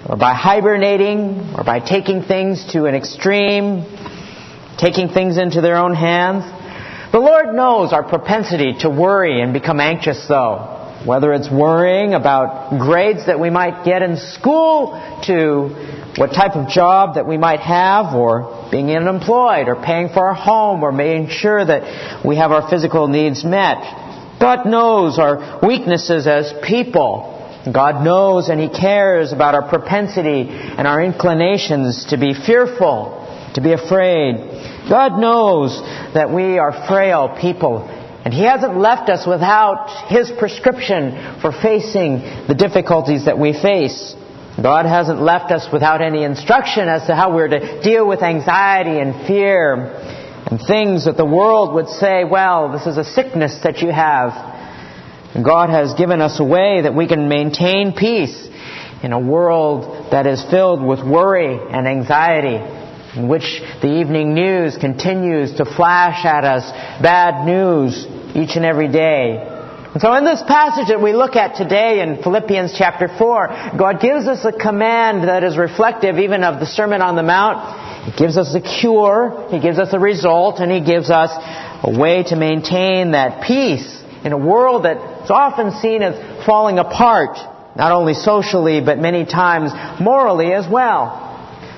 or 0.08 0.16
by 0.16 0.34
hibernating, 0.34 1.52
or 1.58 1.64
by 1.64 1.80
taking 1.80 2.22
things 2.22 2.64
to 2.74 2.84
an 2.84 2.94
extreme, 2.94 3.82
taking 4.78 5.08
things 5.08 5.38
into 5.38 5.60
their 5.60 5.76
own 5.76 5.94
hands. 5.94 6.44
The 7.12 7.20
Lord 7.20 7.54
knows 7.54 7.92
our 7.92 8.02
propensity 8.02 8.74
to 8.80 8.90
worry 8.90 9.40
and 9.40 9.52
become 9.52 9.80
anxious, 9.80 10.26
though. 10.28 10.74
Whether 11.04 11.32
it's 11.32 11.50
worrying 11.50 12.14
about 12.14 12.78
grades 12.80 13.26
that 13.26 13.38
we 13.38 13.48
might 13.48 13.84
get 13.84 14.02
in 14.02 14.16
school, 14.16 15.00
to 15.26 16.12
what 16.16 16.28
type 16.28 16.56
of 16.56 16.68
job 16.68 17.14
that 17.14 17.26
we 17.26 17.36
might 17.36 17.60
have, 17.60 18.14
or 18.14 18.68
being 18.70 18.90
unemployed, 18.90 19.68
or 19.68 19.76
paying 19.76 20.08
for 20.08 20.26
our 20.28 20.34
home, 20.34 20.82
or 20.82 20.92
making 20.92 21.28
sure 21.28 21.64
that 21.64 22.24
we 22.26 22.36
have 22.36 22.50
our 22.50 22.68
physical 22.68 23.08
needs 23.08 23.44
met. 23.44 23.78
God 24.40 24.66
knows 24.66 25.18
our 25.18 25.60
weaknesses 25.66 26.26
as 26.26 26.52
people. 26.66 27.32
God 27.72 28.04
knows 28.04 28.48
and 28.48 28.60
He 28.60 28.68
cares 28.68 29.32
about 29.32 29.54
our 29.54 29.68
propensity 29.68 30.48
and 30.48 30.86
our 30.86 31.02
inclinations 31.02 32.06
to 32.10 32.18
be 32.18 32.34
fearful, 32.34 33.25
to 33.56 33.60
be 33.60 33.72
afraid. 33.72 34.36
God 34.88 35.18
knows 35.18 35.76
that 36.14 36.30
we 36.30 36.58
are 36.58 36.86
frail 36.86 37.36
people 37.40 37.88
and 38.26 38.34
He 38.34 38.42
hasn't 38.42 38.76
left 38.76 39.08
us 39.08 39.24
without 39.26 40.08
His 40.08 40.32
prescription 40.36 41.40
for 41.40 41.52
facing 41.52 42.18
the 42.48 42.56
difficulties 42.58 43.26
that 43.26 43.38
we 43.38 43.52
face. 43.52 44.16
God 44.60 44.84
hasn't 44.86 45.20
left 45.20 45.52
us 45.52 45.68
without 45.72 46.02
any 46.02 46.24
instruction 46.24 46.88
as 46.88 47.06
to 47.06 47.14
how 47.14 47.34
we're 47.34 47.46
to 47.46 47.82
deal 47.82 48.04
with 48.04 48.22
anxiety 48.22 48.98
and 48.98 49.26
fear 49.28 49.74
and 50.46 50.58
things 50.58 51.04
that 51.04 51.16
the 51.16 51.24
world 51.24 51.74
would 51.74 51.88
say, 51.88 52.24
well, 52.24 52.72
this 52.72 52.86
is 52.86 52.96
a 52.96 53.04
sickness 53.04 53.60
that 53.62 53.78
you 53.78 53.92
have. 53.92 54.32
God 55.44 55.70
has 55.70 55.94
given 55.94 56.20
us 56.20 56.40
a 56.40 56.44
way 56.44 56.82
that 56.82 56.94
we 56.94 57.06
can 57.06 57.28
maintain 57.28 57.92
peace 57.92 58.48
in 59.04 59.12
a 59.12 59.20
world 59.20 60.10
that 60.10 60.26
is 60.26 60.42
filled 60.50 60.82
with 60.82 60.98
worry 60.98 61.60
and 61.70 61.86
anxiety, 61.86 62.56
in 63.16 63.28
which 63.28 63.62
the 63.80 64.00
evening 64.00 64.34
news 64.34 64.76
continues 64.76 65.56
to 65.56 65.64
flash 65.64 66.24
at 66.24 66.44
us 66.44 66.70
bad 67.02 67.46
news 67.46 68.06
each 68.36 68.56
and 68.56 68.64
every 68.64 68.88
day. 68.88 69.52
And 69.96 70.02
so 70.02 70.12
in 70.12 70.24
this 70.26 70.42
passage 70.46 70.88
that 70.88 71.00
we 71.00 71.14
look 71.14 71.36
at 71.36 71.56
today 71.56 72.02
in 72.02 72.22
Philippians 72.22 72.74
chapter 72.76 73.08
4, 73.08 73.76
God 73.78 74.00
gives 74.00 74.26
us 74.26 74.44
a 74.44 74.52
command 74.52 75.26
that 75.26 75.42
is 75.42 75.56
reflective 75.56 76.18
even 76.18 76.44
of 76.44 76.60
the 76.60 76.66
Sermon 76.66 77.00
on 77.00 77.16
the 77.16 77.22
Mount. 77.22 78.12
He 78.12 78.12
gives 78.18 78.36
us 78.36 78.54
a 78.54 78.60
cure, 78.60 79.48
He 79.50 79.58
gives 79.58 79.78
us 79.78 79.94
a 79.94 79.98
result, 79.98 80.60
and 80.60 80.70
He 80.70 80.80
gives 80.80 81.08
us 81.08 81.30
a 81.82 81.98
way 81.98 82.24
to 82.24 82.36
maintain 82.36 83.12
that 83.12 83.46
peace 83.46 84.02
in 84.22 84.32
a 84.32 84.38
world 84.38 84.84
that's 84.84 85.30
often 85.30 85.72
seen 85.80 86.02
as 86.02 86.44
falling 86.44 86.78
apart, 86.78 87.38
not 87.74 87.92
only 87.92 88.12
socially, 88.12 88.82
but 88.82 88.98
many 88.98 89.24
times 89.24 89.72
morally 89.98 90.52
as 90.52 90.66
well. 90.70 91.25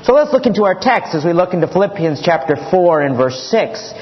So 0.09 0.15
let's 0.15 0.33
look 0.33 0.47
into 0.47 0.65
our 0.65 0.75
text 0.75 1.15
as 1.15 1.23
we 1.23 1.35
look 1.35 1.53
into 1.53 1.69
Philippians 1.69 2.23
chapter 2.25 2.57
4 2.57 3.03
and 3.03 3.15
verse 3.19 3.39
6, 3.51 3.93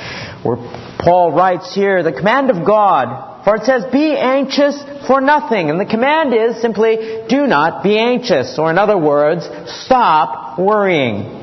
where 0.44 0.56
Paul 1.00 1.32
writes 1.32 1.74
here, 1.74 2.04
the 2.04 2.12
command 2.12 2.48
of 2.48 2.64
God, 2.64 3.42
for 3.42 3.56
it 3.56 3.64
says, 3.64 3.86
be 3.90 4.16
anxious 4.16 4.80
for 5.08 5.20
nothing. 5.20 5.68
And 5.68 5.80
the 5.80 5.84
command 5.84 6.32
is 6.32 6.62
simply, 6.62 7.24
do 7.28 7.48
not 7.48 7.82
be 7.82 7.98
anxious. 7.98 8.56
Or 8.56 8.70
in 8.70 8.78
other 8.78 8.96
words, 8.96 9.48
stop 9.82 10.60
worrying. 10.60 11.42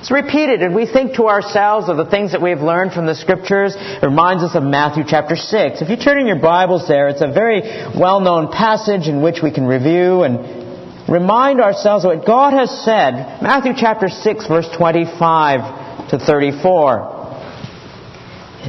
It's 0.00 0.10
repeated, 0.10 0.62
and 0.62 0.74
we 0.74 0.86
think 0.86 1.16
to 1.16 1.26
ourselves 1.26 1.90
of 1.90 1.98
the 1.98 2.06
things 2.06 2.32
that 2.32 2.40
we've 2.40 2.62
learned 2.62 2.92
from 2.92 3.04
the 3.04 3.14
Scriptures. 3.14 3.74
It 3.76 4.06
reminds 4.06 4.42
us 4.42 4.54
of 4.54 4.62
Matthew 4.62 5.04
chapter 5.06 5.36
6. 5.36 5.82
If 5.82 5.90
you 5.90 5.98
turn 5.98 6.18
in 6.18 6.26
your 6.26 6.40
Bibles 6.40 6.88
there, 6.88 7.08
it's 7.08 7.20
a 7.20 7.30
very 7.30 7.60
well-known 7.94 8.52
passage 8.52 9.06
in 9.06 9.20
which 9.20 9.42
we 9.42 9.52
can 9.52 9.66
review 9.66 10.22
and 10.22 10.57
remind 11.08 11.60
ourselves 11.60 12.04
of 12.04 12.16
what 12.16 12.26
God 12.26 12.52
has 12.52 12.70
said. 12.84 13.42
Matthew 13.42 13.72
chapter 13.76 14.08
6, 14.08 14.46
verse 14.46 14.68
25 14.76 16.10
to 16.10 16.18
34. 16.18 17.18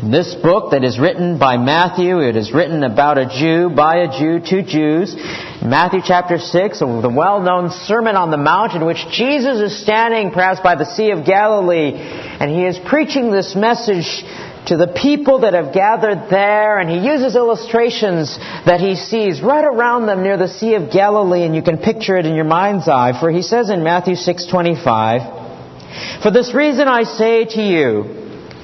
In 0.01 0.11
this 0.11 0.35
book 0.35 0.71
that 0.71 0.83
is 0.83 0.97
written 0.99 1.37
by 1.37 1.57
Matthew, 1.57 2.19
it 2.19 2.37
is 2.37 2.53
written 2.53 2.83
about 2.83 3.17
a 3.17 3.25
Jew, 3.27 3.69
by 3.75 3.97
a 3.97 4.07
Jew, 4.07 4.39
to 4.39 4.63
Jews. 4.63 5.15
Matthew 5.61 5.99
chapter 6.05 6.37
6, 6.37 6.79
the 6.79 7.13
well-known 7.13 7.71
Sermon 7.71 8.15
on 8.15 8.31
the 8.31 8.37
Mount 8.37 8.73
in 8.73 8.85
which 8.85 9.03
Jesus 9.11 9.59
is 9.59 9.81
standing 9.81 10.31
perhaps 10.31 10.61
by 10.61 10.75
the 10.75 10.85
Sea 10.85 11.11
of 11.11 11.25
Galilee 11.25 11.91
and 12.39 12.49
he 12.49 12.65
is 12.65 12.79
preaching 12.87 13.31
this 13.31 13.55
message 13.55 14.23
to 14.67 14.77
the 14.77 14.87
people 14.87 15.39
that 15.39 15.53
have 15.53 15.73
gathered 15.73 16.29
there 16.29 16.79
and 16.79 16.89
he 16.89 16.99
uses 16.99 17.35
illustrations 17.35 18.37
that 18.65 18.79
he 18.79 18.95
sees 18.95 19.41
right 19.41 19.65
around 19.65 20.05
them 20.05 20.21
near 20.21 20.37
the 20.37 20.47
Sea 20.47 20.75
of 20.75 20.91
Galilee 20.91 21.43
and 21.43 21.55
you 21.55 21.61
can 21.61 21.77
picture 21.77 22.17
it 22.17 22.25
in 22.25 22.35
your 22.35 22.45
mind's 22.45 22.87
eye 22.87 23.19
for 23.19 23.31
he 23.31 23.41
says 23.41 23.69
in 23.69 23.83
Matthew 23.83 24.15
6:25 24.15 26.21
For 26.21 26.31
this 26.31 26.53
reason 26.53 26.87
I 26.87 27.03
say 27.03 27.45
to 27.45 27.61
you 27.61 28.19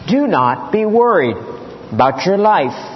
do 0.08 0.28
not 0.28 0.72
be 0.72 0.86
worried 0.86 1.38
about 1.92 2.26
your 2.26 2.38
life. 2.38 2.94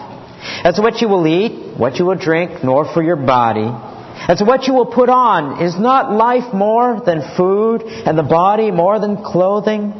As 0.63 0.79
what 0.79 1.01
you 1.01 1.09
will 1.09 1.27
eat, 1.27 1.77
what 1.77 1.97
you 1.97 2.05
will 2.05 2.15
drink, 2.15 2.63
nor 2.63 2.91
for 2.93 3.03
your 3.03 3.15
body. 3.15 3.69
As 4.27 4.41
what 4.43 4.67
you 4.67 4.73
will 4.73 4.85
put 4.85 5.09
on, 5.09 5.63
is 5.63 5.79
not 5.79 6.11
life 6.11 6.53
more 6.53 7.01
than 7.05 7.35
food, 7.35 7.83
and 7.83 8.17
the 8.17 8.23
body 8.23 8.71
more 8.71 8.99
than 8.99 9.23
clothing? 9.23 9.93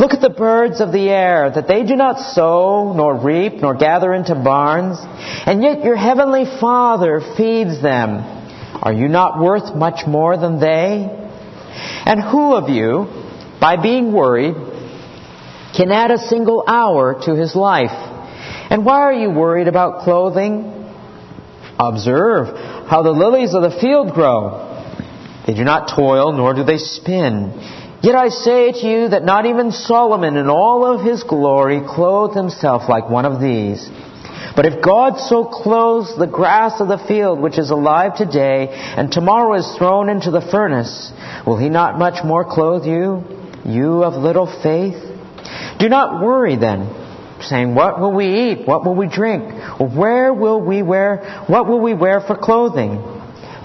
Look 0.00 0.12
at 0.12 0.20
the 0.20 0.30
birds 0.30 0.80
of 0.80 0.92
the 0.92 1.08
air, 1.08 1.50
that 1.54 1.68
they 1.68 1.84
do 1.84 1.94
not 1.94 2.34
sow, 2.34 2.92
nor 2.96 3.18
reap, 3.20 3.54
nor 3.54 3.74
gather 3.74 4.12
into 4.12 4.34
barns, 4.34 4.98
and 5.00 5.62
yet 5.62 5.84
your 5.84 5.96
heavenly 5.96 6.44
Father 6.44 7.20
feeds 7.36 7.80
them. 7.80 8.20
Are 8.82 8.92
you 8.92 9.08
not 9.08 9.40
worth 9.40 9.74
much 9.74 10.06
more 10.06 10.36
than 10.36 10.60
they? 10.60 11.06
And 12.06 12.20
who 12.20 12.54
of 12.54 12.68
you, 12.68 13.06
by 13.60 13.80
being 13.80 14.12
worried, 14.12 14.54
can 15.76 15.92
add 15.92 16.10
a 16.10 16.18
single 16.18 16.64
hour 16.66 17.20
to 17.24 17.34
his 17.34 17.54
life. 17.54 17.92
And 18.70 18.84
why 18.84 19.00
are 19.00 19.12
you 19.12 19.30
worried 19.30 19.68
about 19.68 20.04
clothing? 20.04 20.74
Observe 21.78 22.48
how 22.88 23.02
the 23.02 23.12
lilies 23.12 23.54
of 23.54 23.62
the 23.62 23.78
field 23.80 24.12
grow. 24.12 24.64
They 25.46 25.54
do 25.54 25.64
not 25.64 25.94
toil, 25.94 26.32
nor 26.32 26.54
do 26.54 26.64
they 26.64 26.78
spin. 26.78 27.52
Yet 28.00 28.14
I 28.14 28.28
say 28.28 28.70
to 28.70 28.86
you 28.86 29.08
that 29.08 29.24
not 29.24 29.46
even 29.46 29.72
Solomon 29.72 30.36
in 30.36 30.48
all 30.48 30.86
of 30.86 31.04
his 31.04 31.24
glory 31.24 31.80
clothed 31.84 32.36
himself 32.36 32.88
like 32.88 33.10
one 33.10 33.24
of 33.24 33.40
these. 33.40 33.88
But 34.54 34.66
if 34.66 34.82
God 34.82 35.18
so 35.18 35.44
clothes 35.44 36.16
the 36.16 36.26
grass 36.26 36.80
of 36.80 36.88
the 36.88 36.98
field, 36.98 37.40
which 37.40 37.58
is 37.58 37.70
alive 37.70 38.16
today, 38.16 38.68
and 38.70 39.10
tomorrow 39.10 39.54
is 39.54 39.76
thrown 39.76 40.08
into 40.08 40.30
the 40.30 40.40
furnace, 40.40 41.12
will 41.44 41.56
he 41.56 41.68
not 41.68 41.98
much 41.98 42.24
more 42.24 42.44
clothe 42.44 42.84
you, 42.84 43.24
you 43.64 44.04
of 44.04 44.14
little 44.14 44.46
faith? 44.46 45.02
Do 45.80 45.88
not 45.88 46.22
worry 46.24 46.56
then, 46.56 46.90
saying, 47.40 47.74
What 47.74 48.00
will 48.00 48.12
we 48.12 48.50
eat? 48.50 48.66
What 48.66 48.84
will 48.84 48.94
we 48.94 49.08
drink? 49.08 49.42
Where 49.80 50.32
will 50.32 50.60
we 50.60 50.82
wear? 50.82 51.44
What 51.46 51.66
will 51.66 51.80
we 51.80 51.94
wear 51.94 52.20
for 52.20 52.36
clothing? 52.36 53.02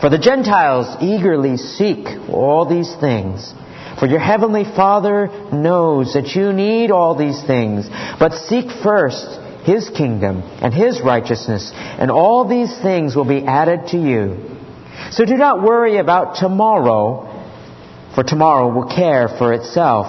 For 0.01 0.09
the 0.09 0.19
Gentiles 0.19 0.97
eagerly 1.01 1.57
seek 1.57 2.07
all 2.29 2.67
these 2.67 2.93
things. 2.99 3.53
For 4.03 4.09
your 4.09 4.19
heavenly 4.19 4.65
Father 4.65 5.29
knows 5.53 6.15
that 6.15 6.35
you 6.35 6.51
need 6.51 6.91
all 6.91 7.15
these 7.15 7.41
things. 7.41 7.87
But 8.19 8.33
seek 8.33 8.69
first 8.83 9.39
His 9.63 9.89
kingdom 9.91 10.41
and 10.61 10.73
His 10.73 10.99
righteousness, 10.99 11.71
and 11.73 12.11
all 12.11 12.45
these 12.45 12.77
things 12.81 13.15
will 13.15 13.23
be 13.23 13.45
added 13.45 13.87
to 13.91 13.97
you. 13.97 14.57
So 15.11 15.23
do 15.23 15.37
not 15.37 15.63
worry 15.63 15.99
about 15.99 16.35
tomorrow, 16.35 17.47
for 18.13 18.25
tomorrow 18.25 18.73
will 18.73 18.93
care 18.93 19.29
for 19.29 19.53
itself. 19.53 20.07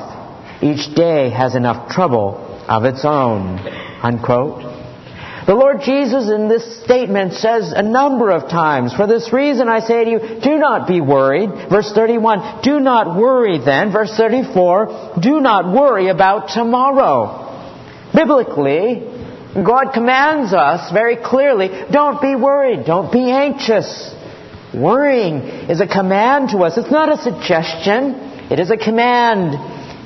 Each 0.60 0.92
day 0.96 1.30
has 1.30 1.54
enough 1.54 1.88
trouble 1.88 2.64
of 2.68 2.86
its 2.86 3.04
own. 3.04 3.60
Unquote. 4.02 4.83
The 5.46 5.54
Lord 5.54 5.82
Jesus 5.82 6.30
in 6.30 6.48
this 6.48 6.82
statement 6.84 7.34
says 7.34 7.72
a 7.76 7.82
number 7.82 8.30
of 8.30 8.48
times, 8.48 8.94
For 8.94 9.06
this 9.06 9.30
reason 9.30 9.68
I 9.68 9.80
say 9.80 10.04
to 10.04 10.10
you, 10.10 10.40
do 10.40 10.56
not 10.56 10.88
be 10.88 11.02
worried. 11.02 11.50
Verse 11.68 11.92
31, 11.92 12.62
do 12.62 12.80
not 12.80 13.18
worry 13.18 13.58
then. 13.58 13.92
Verse 13.92 14.10
34, 14.16 15.18
do 15.20 15.40
not 15.40 15.70
worry 15.70 16.08
about 16.08 16.48
tomorrow. 16.48 17.42
Biblically, 18.14 19.02
God 19.54 19.92
commands 19.92 20.54
us 20.54 20.90
very 20.90 21.16
clearly, 21.16 21.68
don't 21.90 22.22
be 22.22 22.34
worried, 22.34 22.86
don't 22.86 23.12
be 23.12 23.30
anxious. 23.30 24.14
Worrying 24.74 25.42
is 25.68 25.80
a 25.80 25.86
command 25.86 26.50
to 26.50 26.58
us. 26.60 26.78
It's 26.78 26.90
not 26.90 27.12
a 27.12 27.22
suggestion, 27.22 28.14
it 28.50 28.60
is 28.60 28.70
a 28.70 28.78
command. 28.78 29.54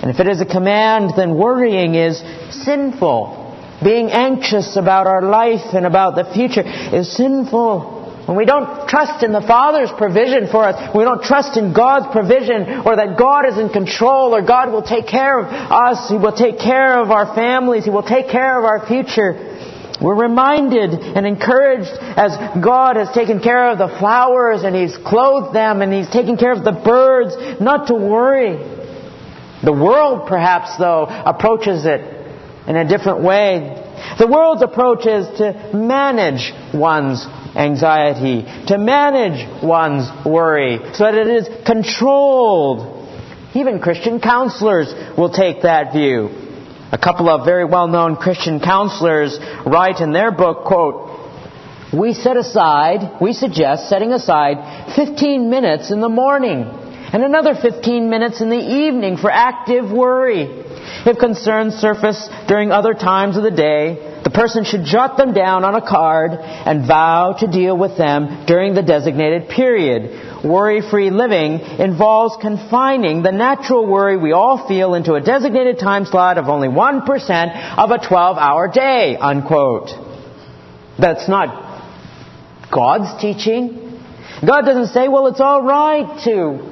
And 0.02 0.10
if 0.10 0.18
it 0.18 0.26
is 0.26 0.40
a 0.40 0.46
command, 0.46 1.12
then 1.16 1.36
worrying 1.36 1.94
is 1.94 2.22
sinful. 2.50 3.47
Being 3.82 4.10
anxious 4.10 4.76
about 4.76 5.06
our 5.06 5.22
life 5.22 5.72
and 5.72 5.86
about 5.86 6.16
the 6.16 6.24
future 6.34 6.64
is 6.66 7.14
sinful. 7.16 7.96
when 8.26 8.36
we 8.36 8.44
don't 8.44 8.88
trust 8.88 9.22
in 9.22 9.32
the 9.32 9.40
Father's 9.40 9.90
provision 9.96 10.48
for 10.50 10.64
us, 10.64 10.94
we 10.94 11.04
don't 11.04 11.22
trust 11.22 11.56
in 11.56 11.72
God's 11.72 12.10
provision 12.10 12.82
or 12.84 12.96
that 12.96 13.16
God 13.16 13.46
is 13.46 13.56
in 13.56 13.68
control 13.70 14.34
or 14.34 14.42
God 14.42 14.72
will 14.72 14.82
take 14.82 15.06
care 15.06 15.38
of 15.38 15.46
us, 15.46 16.10
He 16.10 16.16
will 16.16 16.34
take 16.34 16.58
care 16.58 17.00
of 17.00 17.12
our 17.12 17.34
families, 17.36 17.84
He 17.84 17.90
will 17.90 18.02
take 18.02 18.28
care 18.28 18.58
of 18.58 18.64
our 18.64 18.84
future. 18.84 19.46
We're 20.02 20.20
reminded 20.26 20.94
and 20.94 21.26
encouraged 21.26 21.90
as 21.90 22.34
God 22.62 22.96
has 22.96 23.10
taken 23.14 23.40
care 23.40 23.70
of 23.70 23.78
the 23.78 23.94
flowers 23.98 24.64
and 24.64 24.74
He's 24.74 24.96
clothed 24.96 25.54
them 25.54 25.82
and 25.82 25.92
He's 25.92 26.10
taken 26.10 26.36
care 26.36 26.52
of 26.52 26.64
the 26.64 26.72
birds, 26.72 27.60
not 27.60 27.86
to 27.88 27.94
worry. 27.94 28.58
The 29.62 29.72
world, 29.72 30.28
perhaps, 30.28 30.76
though, 30.78 31.06
approaches 31.06 31.86
it 31.86 32.17
in 32.68 32.76
a 32.76 32.86
different 32.86 33.22
way. 33.22 33.84
The 34.18 34.26
world's 34.26 34.62
approach 34.62 35.06
is 35.06 35.26
to 35.38 35.70
manage 35.74 36.52
one's 36.74 37.24
anxiety, 37.56 38.42
to 38.66 38.78
manage 38.78 39.62
one's 39.62 40.06
worry, 40.26 40.78
so 40.92 41.04
that 41.04 41.14
it 41.14 41.28
is 41.28 41.48
controlled. 41.66 43.08
Even 43.54 43.80
Christian 43.80 44.20
counselors 44.20 44.92
will 45.16 45.30
take 45.30 45.62
that 45.62 45.92
view. 45.92 46.28
A 46.92 46.98
couple 46.98 47.28
of 47.28 47.44
very 47.44 47.64
well-known 47.64 48.16
Christian 48.16 48.60
counselors 48.60 49.38
write 49.66 50.00
in 50.00 50.12
their 50.12 50.30
book, 50.30 50.64
quote, 50.64 51.08
we 51.92 52.12
set 52.12 52.36
aside, 52.36 53.18
we 53.20 53.32
suggest 53.32 53.88
setting 53.88 54.12
aside 54.12 54.94
15 54.94 55.48
minutes 55.48 55.90
in 55.90 56.00
the 56.02 56.08
morning 56.10 56.64
and 57.12 57.24
another 57.24 57.54
15 57.54 58.10
minutes 58.10 58.42
in 58.42 58.50
the 58.50 58.56
evening 58.56 59.16
for 59.16 59.30
active 59.30 59.90
worry. 59.90 60.67
If 61.08 61.18
concerns 61.18 61.72
surface 61.76 62.28
during 62.48 62.70
other 62.70 62.92
times 62.92 63.38
of 63.38 63.42
the 63.42 63.50
day, 63.50 64.20
the 64.24 64.28
person 64.28 64.64
should 64.64 64.84
jot 64.84 65.16
them 65.16 65.32
down 65.32 65.64
on 65.64 65.74
a 65.74 65.80
card 65.80 66.32
and 66.32 66.86
vow 66.86 67.32
to 67.40 67.46
deal 67.46 67.78
with 67.78 67.96
them 67.96 68.44
during 68.46 68.74
the 68.74 68.82
designated 68.82 69.48
period. 69.48 70.44
Worry-free 70.44 71.08
living 71.08 71.60
involves 71.60 72.36
confining 72.42 73.22
the 73.22 73.32
natural 73.32 73.86
worry 73.86 74.18
we 74.18 74.32
all 74.32 74.68
feel 74.68 74.92
into 74.92 75.14
a 75.14 75.22
designated 75.22 75.78
time 75.78 76.04
slot 76.04 76.36
of 76.36 76.48
only 76.48 76.68
1% 76.68 77.78
of 77.78 77.90
a 77.90 77.96
12-hour 77.96 78.68
day, 78.68 79.16
unquote. 79.16 79.88
That's 80.98 81.26
not 81.26 82.70
God's 82.70 83.18
teaching. 83.18 83.98
God 84.46 84.66
doesn't 84.66 84.88
say, 84.88 85.08
well, 85.08 85.28
it's 85.28 85.40
all 85.40 85.62
right 85.62 86.22
to 86.24 86.68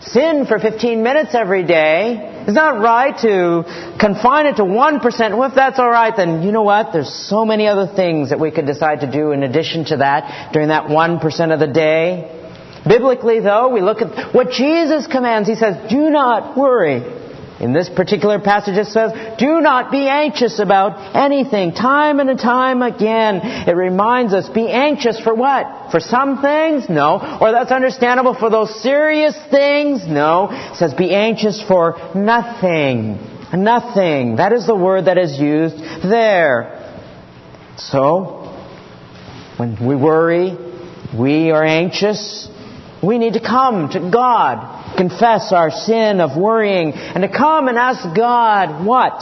sin 0.00 0.46
for 0.46 0.58
15 0.58 1.04
minutes 1.04 1.36
every 1.36 1.64
day. 1.64 2.39
It's 2.50 2.56
not 2.56 2.80
right 2.80 3.16
to 3.18 3.94
confine 4.00 4.46
it 4.46 4.56
to 4.56 4.64
1%. 4.64 5.38
Well, 5.38 5.48
if 5.48 5.54
that's 5.54 5.78
alright, 5.78 6.16
then 6.16 6.42
you 6.42 6.50
know 6.50 6.62
what? 6.62 6.92
There's 6.92 7.08
so 7.08 7.44
many 7.44 7.68
other 7.68 7.86
things 7.86 8.30
that 8.30 8.40
we 8.40 8.50
could 8.50 8.66
decide 8.66 9.02
to 9.02 9.06
do 9.10 9.30
in 9.30 9.44
addition 9.44 9.84
to 9.84 9.98
that 9.98 10.52
during 10.52 10.66
that 10.66 10.86
1% 10.86 11.54
of 11.54 11.60
the 11.60 11.68
day. 11.68 12.26
Biblically, 12.84 13.38
though, 13.38 13.68
we 13.68 13.80
look 13.82 14.02
at 14.02 14.34
what 14.34 14.50
Jesus 14.50 15.06
commands. 15.06 15.48
He 15.48 15.54
says, 15.54 15.88
do 15.88 16.10
not 16.10 16.58
worry. 16.58 17.02
In 17.60 17.74
this 17.74 17.90
particular 17.90 18.40
passage 18.40 18.78
it 18.78 18.86
says, 18.86 19.12
do 19.38 19.60
not 19.60 19.92
be 19.92 20.08
anxious 20.08 20.58
about 20.58 21.14
anything. 21.14 21.72
Time 21.72 22.18
and 22.18 22.38
time 22.40 22.80
again, 22.80 23.40
it 23.68 23.76
reminds 23.76 24.32
us, 24.32 24.48
be 24.48 24.66
anxious 24.70 25.20
for 25.20 25.34
what? 25.34 25.90
For 25.90 26.00
some 26.00 26.40
things? 26.40 26.88
No. 26.88 27.38
Or 27.38 27.52
that's 27.52 27.70
understandable 27.70 28.34
for 28.34 28.48
those 28.48 28.82
serious 28.82 29.36
things? 29.50 30.06
No. 30.08 30.48
It 30.50 30.76
says, 30.76 30.94
be 30.94 31.14
anxious 31.14 31.62
for 31.62 31.96
nothing. 32.14 33.18
Nothing. 33.52 34.36
That 34.36 34.54
is 34.54 34.66
the 34.66 34.76
word 34.76 35.04
that 35.04 35.18
is 35.18 35.38
used 35.38 35.76
there. 36.02 36.78
So, 37.76 38.56
when 39.58 39.86
we 39.86 39.96
worry, 39.96 40.56
we 41.14 41.50
are 41.50 41.64
anxious, 41.64 42.48
we 43.02 43.18
need 43.18 43.34
to 43.34 43.40
come 43.40 43.90
to 43.90 44.10
God 44.10 44.79
confess 44.96 45.52
our 45.52 45.70
sin 45.70 46.20
of 46.20 46.36
worrying 46.36 46.92
and 46.92 47.22
to 47.22 47.28
come 47.28 47.68
and 47.68 47.78
ask 47.78 48.16
God 48.16 48.84
what? 48.84 49.20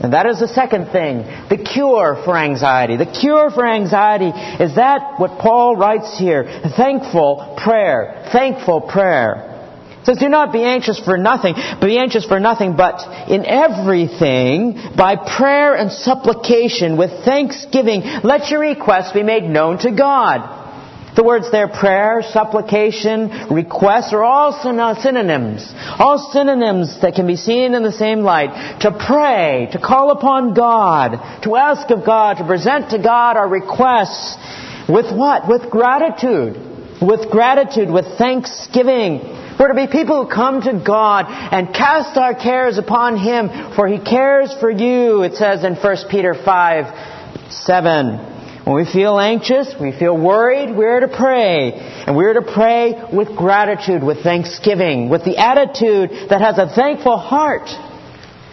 And 0.00 0.12
that 0.12 0.26
is 0.26 0.38
the 0.38 0.48
second 0.48 0.92
thing, 0.92 1.26
the 1.48 1.58
cure 1.58 2.22
for 2.24 2.36
anxiety. 2.36 2.96
The 2.96 3.06
cure 3.06 3.50
for 3.50 3.66
anxiety 3.66 4.30
is 4.62 4.76
that 4.76 5.18
what 5.18 5.40
Paul 5.40 5.76
writes 5.76 6.16
here, 6.16 6.44
thankful 6.76 7.56
prayer. 7.58 8.28
Thankful 8.32 8.82
prayer. 8.82 9.48
Says, 10.04 10.18
do 10.18 10.28
not 10.28 10.52
be 10.52 10.62
anxious 10.62 11.00
for 11.00 11.18
nothing, 11.18 11.54
be 11.82 11.98
anxious 11.98 12.24
for 12.24 12.38
nothing, 12.38 12.76
but 12.76 13.28
in 13.28 13.44
everything, 13.44 14.94
by 14.96 15.16
prayer 15.16 15.74
and 15.74 15.90
supplication, 15.92 16.96
with 16.96 17.10
thanksgiving, 17.24 18.02
let 18.22 18.48
your 18.50 18.60
requests 18.60 19.12
be 19.12 19.24
made 19.24 19.42
known 19.42 19.78
to 19.78 19.90
God. 19.90 20.67
The 21.18 21.24
words 21.24 21.50
there, 21.50 21.66
prayer, 21.66 22.22
supplication, 22.22 23.50
request, 23.50 24.12
are 24.12 24.22
all 24.22 24.52
synonyms. 25.02 25.74
All 25.98 26.30
synonyms 26.32 27.00
that 27.02 27.16
can 27.16 27.26
be 27.26 27.34
seen 27.34 27.74
in 27.74 27.82
the 27.82 27.90
same 27.90 28.20
light. 28.20 28.80
To 28.82 28.92
pray, 28.92 29.66
to 29.72 29.80
call 29.80 30.12
upon 30.12 30.54
God, 30.54 31.42
to 31.42 31.56
ask 31.56 31.90
of 31.90 32.06
God, 32.06 32.36
to 32.36 32.46
present 32.46 32.90
to 32.90 33.02
God 33.02 33.36
our 33.36 33.48
requests. 33.48 34.36
With 34.88 35.10
what? 35.10 35.48
With 35.48 35.68
gratitude. 35.72 37.02
With 37.02 37.32
gratitude, 37.32 37.90
with 37.90 38.16
thanksgiving. 38.16 39.18
We're 39.58 39.74
to 39.74 39.74
be 39.74 39.88
people 39.90 40.24
who 40.24 40.30
come 40.30 40.62
to 40.62 40.80
God 40.86 41.24
and 41.26 41.74
cast 41.74 42.16
our 42.16 42.36
cares 42.36 42.78
upon 42.78 43.16
Him, 43.18 43.74
for 43.74 43.88
He 43.88 43.98
cares 43.98 44.54
for 44.60 44.70
you, 44.70 45.24
it 45.24 45.34
says 45.34 45.64
in 45.64 45.74
1 45.74 45.96
Peter 46.08 46.36
5, 46.44 47.50
7. 47.50 48.37
When 48.68 48.76
we 48.76 48.84
feel 48.84 49.18
anxious, 49.18 49.74
we 49.80 49.98
feel 49.98 50.14
worried, 50.14 50.76
we're 50.76 51.00
to 51.00 51.08
pray. 51.08 51.72
And 51.72 52.14
we're 52.14 52.34
to 52.34 52.42
pray 52.42 53.02
with 53.10 53.34
gratitude, 53.34 54.02
with 54.02 54.22
thanksgiving, 54.22 55.08
with 55.08 55.24
the 55.24 55.38
attitude 55.38 56.28
that 56.28 56.42
has 56.42 56.58
a 56.58 56.68
thankful 56.74 57.16
heart. 57.16 57.70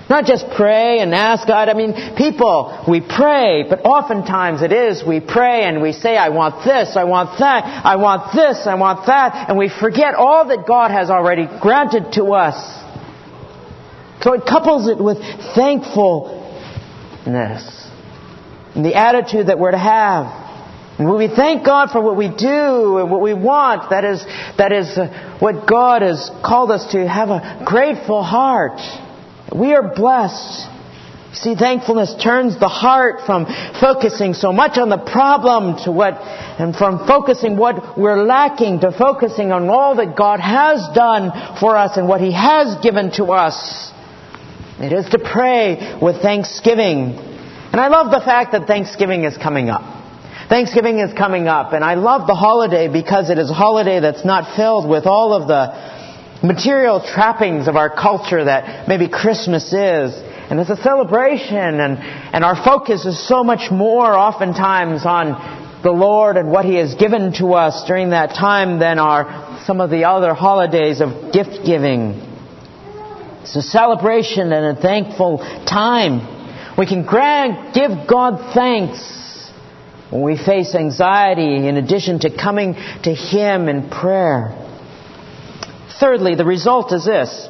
Not 0.10 0.24
just 0.24 0.46
pray 0.56 1.00
and 1.00 1.14
ask 1.14 1.46
God. 1.46 1.68
I 1.68 1.74
mean, 1.74 2.16
people, 2.16 2.86
we 2.88 3.02
pray, 3.02 3.66
but 3.68 3.84
oftentimes 3.84 4.62
it 4.62 4.72
is 4.72 5.04
we 5.06 5.20
pray 5.20 5.66
and 5.66 5.82
we 5.82 5.92
say, 5.92 6.16
I 6.16 6.30
want 6.30 6.64
this, 6.64 6.96
I 6.96 7.04
want 7.04 7.38
that, 7.40 7.66
I 7.66 7.98
want 7.98 8.34
this, 8.34 8.66
I 8.66 8.76
want 8.76 9.08
that, 9.08 9.50
and 9.50 9.58
we 9.58 9.68
forget 9.68 10.16
all 10.16 10.48
that 10.48 10.66
God 10.66 10.92
has 10.92 11.10
already 11.10 11.46
granted 11.60 12.14
to 12.14 12.36
us. 12.36 12.56
So 14.22 14.32
it 14.32 14.46
couples 14.46 14.88
it 14.88 14.98
with 14.98 15.18
thankfulness 15.56 17.85
and 18.76 18.86
the 18.86 18.96
attitude 18.96 19.48
that 19.48 19.58
we're 19.58 19.72
to 19.72 19.78
have. 19.78 20.46
And 20.98 21.14
we 21.14 21.28
thank 21.28 21.66
God 21.66 21.92
for 21.92 22.02
what 22.02 22.16
we 22.16 22.30
do 22.30 23.00
and 23.00 23.12
what 23.12 23.22
we 23.22 23.34
want, 23.34 23.90
that 23.90 24.06
is, 24.06 24.24
that 24.58 24.72
is 24.72 24.98
uh, 24.98 25.38
what 25.40 25.68
God 25.68 26.02
has 26.02 26.30
called 26.44 26.72
us 26.72 26.92
to 26.92 27.08
have 27.08 27.30
a 27.30 27.64
grateful 27.66 28.24
heart. 28.24 28.80
We 29.54 29.74
are 29.74 29.94
blessed. 29.94 30.70
See, 31.34 31.56
thankfulness 31.56 32.16
turns 32.24 32.58
the 32.58 32.70
heart 32.70 33.26
from 33.26 33.46
focusing 33.82 34.34
so 34.34 34.54
much 34.54 34.78
on 34.78 34.88
the 34.88 34.98
problem 34.98 35.84
to 35.84 35.92
what, 35.92 36.14
and 36.14 36.74
from 36.74 37.06
focusing 37.06 37.58
what 37.58 37.98
we're 37.98 38.24
lacking 38.24 38.80
to 38.80 38.92
focusing 38.98 39.52
on 39.52 39.68
all 39.68 39.96
that 39.98 40.16
God 40.16 40.40
has 40.40 40.80
done 40.96 41.60
for 41.60 41.76
us 41.76 41.98
and 41.98 42.08
what 42.08 42.22
He 42.22 42.32
has 42.32 42.78
given 42.82 43.12
to 43.18 43.26
us. 43.34 43.92
It 44.80 44.94
is 44.94 45.10
to 45.10 45.20
pray 45.20 46.00
with 46.02 46.22
thanksgiving 46.22 47.35
and 47.76 47.82
I 47.82 47.90
love 47.90 48.10
the 48.10 48.22
fact 48.22 48.54
that 48.54 48.68
Thanksgiving 48.68 49.26
is 49.26 49.36
coming 49.36 49.70
up. 49.70 49.82
Thanksgiving 50.48 51.00
is 51.00 51.12
coming 51.12 51.50
up, 51.50 51.74
and 51.74 51.84
I 51.84 51.96
love 51.96 52.26
the 52.26 52.34
holiday 52.34 52.88
because 52.88 53.30
it 53.30 53.38
is 53.38 53.52
a 53.52 53.54
holiday 53.54 54.00
that's 54.00 54.24
not 54.24 54.56
filled 54.56 54.88
with 54.90 55.06
all 55.06 55.34
of 55.34 55.50
the 55.50 56.42
material 56.42 57.02
trappings 57.06 57.68
of 57.68 57.76
our 57.76 57.90
culture 57.90 58.46
that 58.46 58.88
maybe 58.88 59.10
Christmas 59.10 59.74
is. 59.74 60.16
And 60.16 60.58
it's 60.58 60.70
a 60.70 60.78
celebration, 60.78 61.82
and, 61.82 61.98
and 61.98 62.46
our 62.46 62.56
focus 62.56 63.04
is 63.04 63.28
so 63.28 63.44
much 63.44 63.70
more 63.70 64.14
oftentimes 64.14 65.06
on 65.06 65.82
the 65.84 65.92
Lord 65.92 66.38
and 66.38 66.50
what 66.50 66.64
He 66.64 66.76
has 66.76 66.96
given 66.96 67.34
to 67.40 67.56
us 67.56 67.84
during 67.88 68.12
that 68.12 68.28
time 68.30 68.80
than 68.80 69.00
are 69.00 69.60
some 69.66 69.82
of 69.82 69.90
the 69.90 70.06
other 70.06 70.34
holidays 70.34 71.02
of 71.02 71.34
gift 71.34 71.66
giving. 71.66 72.22
It's 73.44 73.58
a 73.58 73.62
celebration 73.62 74.54
and 74.54 74.78
a 74.78 74.82
thankful 74.82 75.40
time. 75.68 76.35
We 76.78 76.86
can 76.86 77.06
grant, 77.06 77.74
give 77.74 77.92
God 78.08 78.54
thanks 78.54 79.52
when 80.10 80.24
we 80.24 80.38
face 80.38 80.76
anxiety 80.76 81.68
in 81.68 81.78
addition 81.78 82.20
to 82.20 82.36
coming 82.36 82.74
to 83.04 83.14
Him 83.14 83.70
in 83.70 83.90
prayer. 83.90 84.62
Thirdly, 86.00 86.36
the 86.36 86.46
result 86.46 86.92
is 86.92 87.06
this. 87.06 87.48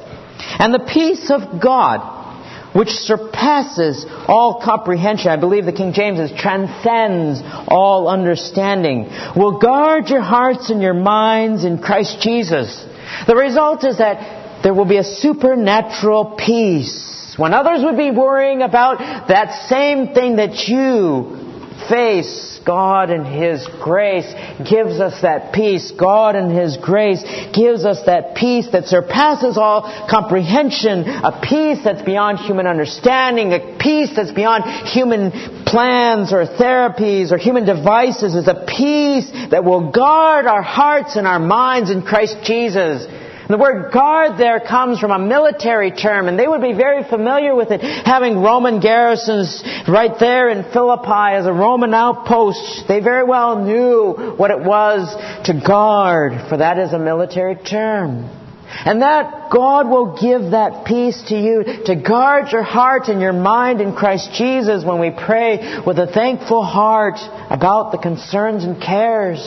And 0.60 0.74
the 0.74 0.88
peace 0.92 1.32
of 1.32 1.60
God, 1.60 2.76
which 2.76 2.90
surpasses 2.90 4.06
all 4.28 4.62
comprehension, 4.64 5.32
I 5.32 5.38
believe 5.38 5.66
the 5.66 5.72
King 5.72 5.94
James 5.94 6.20
is 6.20 6.32
transcends 6.38 7.42
all 7.68 8.08
understanding, 8.08 9.10
will 9.36 9.60
guard 9.60 10.10
your 10.10 10.22
hearts 10.22 10.70
and 10.70 10.82
your 10.82 10.94
minds 10.94 11.66
in 11.66 11.80
Christ 11.80 12.22
Jesus. 12.22 12.86
The 13.28 13.36
result 13.36 13.84
is 13.86 13.98
that 13.98 14.62
there 14.64 14.74
will 14.74 14.86
be 14.86 14.98
a 14.98 15.04
supernatural 15.04 16.36
peace 16.38 17.16
when 17.38 17.54
others 17.54 17.84
would 17.84 17.98
be 17.98 18.12
worrying 18.12 18.62
about 18.62 19.00
that 19.28 19.68
same 19.70 20.14
thing 20.14 20.38
that 20.38 20.68
you 20.68 21.46
face 21.90 22.60
God 22.66 23.12
in 23.12 23.26
His 23.26 23.68
grace 23.82 24.34
gives 24.68 25.00
us 25.00 25.22
that 25.22 25.54
peace. 25.54 25.92
God 25.92 26.36
in 26.36 26.50
His 26.50 26.78
grace 26.78 27.22
gives 27.54 27.86
us 27.86 28.02
that 28.06 28.36
peace 28.36 28.68
that 28.72 28.86
surpasses 28.86 29.58
all 29.58 29.84
comprehension, 30.10 31.06
a 31.06 31.42
peace 31.44 31.84
that's 31.84 32.02
beyond 32.02 32.40
human 32.40 32.66
understanding, 32.66 33.54
a 33.54 33.78
peace 33.80 34.16
that's 34.16 34.32
beyond 34.32 34.64
human 34.88 35.32
plans 35.66 36.34
or 36.34 36.46
therapies 36.46 37.32
or 37.32 37.38
human 37.38 37.66
devices, 37.66 38.34
is 38.34 38.48
a 38.48 38.66
peace 38.68 39.30
that 39.52 39.64
will 39.64 39.92
guard 39.92 40.48
our 40.48 40.64
hearts 40.64 41.16
and 41.16 41.28
our 41.28 41.40
minds 41.40 41.92
in 41.92 42.02
Christ 42.02 42.38
Jesus. 42.44 43.06
The 43.48 43.58
word 43.58 43.92
guard 43.92 44.40
there 44.40 44.60
comes 44.60 45.00
from 45.00 45.12
a 45.12 45.20
military 45.20 45.92
term, 45.92 46.28
and 46.28 46.38
they 46.38 46.48
would 46.48 46.62
be 46.62 46.74
very 46.74 47.04
familiar 47.04 47.56
with 47.56 47.70
it, 47.70 47.82
having 47.82 48.42
Roman 48.42 48.80
garrisons 48.80 49.64
right 49.88 50.18
there 50.20 50.50
in 50.50 50.72
Philippi 50.72 51.36
as 51.36 51.46
a 51.46 51.54
Roman 51.54 51.94
outpost. 51.94 52.88
They 52.88 53.02
very 53.02 53.24
well 53.24 53.64
knew 53.64 54.34
what 54.36 54.50
it 54.50 54.60
was 54.60 55.14
to 55.46 55.62
guard, 55.66 56.50
for 56.50 56.58
that 56.58 56.80
is 56.80 56.94
a 56.94 57.00
military 57.00 57.56
term. 57.56 58.30
And 58.68 59.04
that 59.04 59.52
God 59.52 59.88
will 59.88 60.20
give 60.20 60.52
that 60.52 60.86
peace 60.86 61.22
to 61.30 61.36
you 61.36 61.64
to 61.86 61.96
guard 61.96 62.52
your 62.52 62.64
heart 62.64 63.08
and 63.08 63.22
your 63.22 63.34
mind 63.34 63.80
in 63.80 63.96
Christ 63.96 64.32
Jesus 64.34 64.84
when 64.84 65.00
we 65.00 65.12
pray 65.12 65.82
with 65.86 66.00
a 66.00 66.08
thankful 66.08 66.64
heart 66.64 67.20
about 67.50 67.92
the 67.92 68.00
concerns 68.00 68.64
and 68.64 68.82
cares 68.82 69.40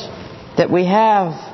that 0.56 0.70
we 0.70 0.86
have. 0.86 1.47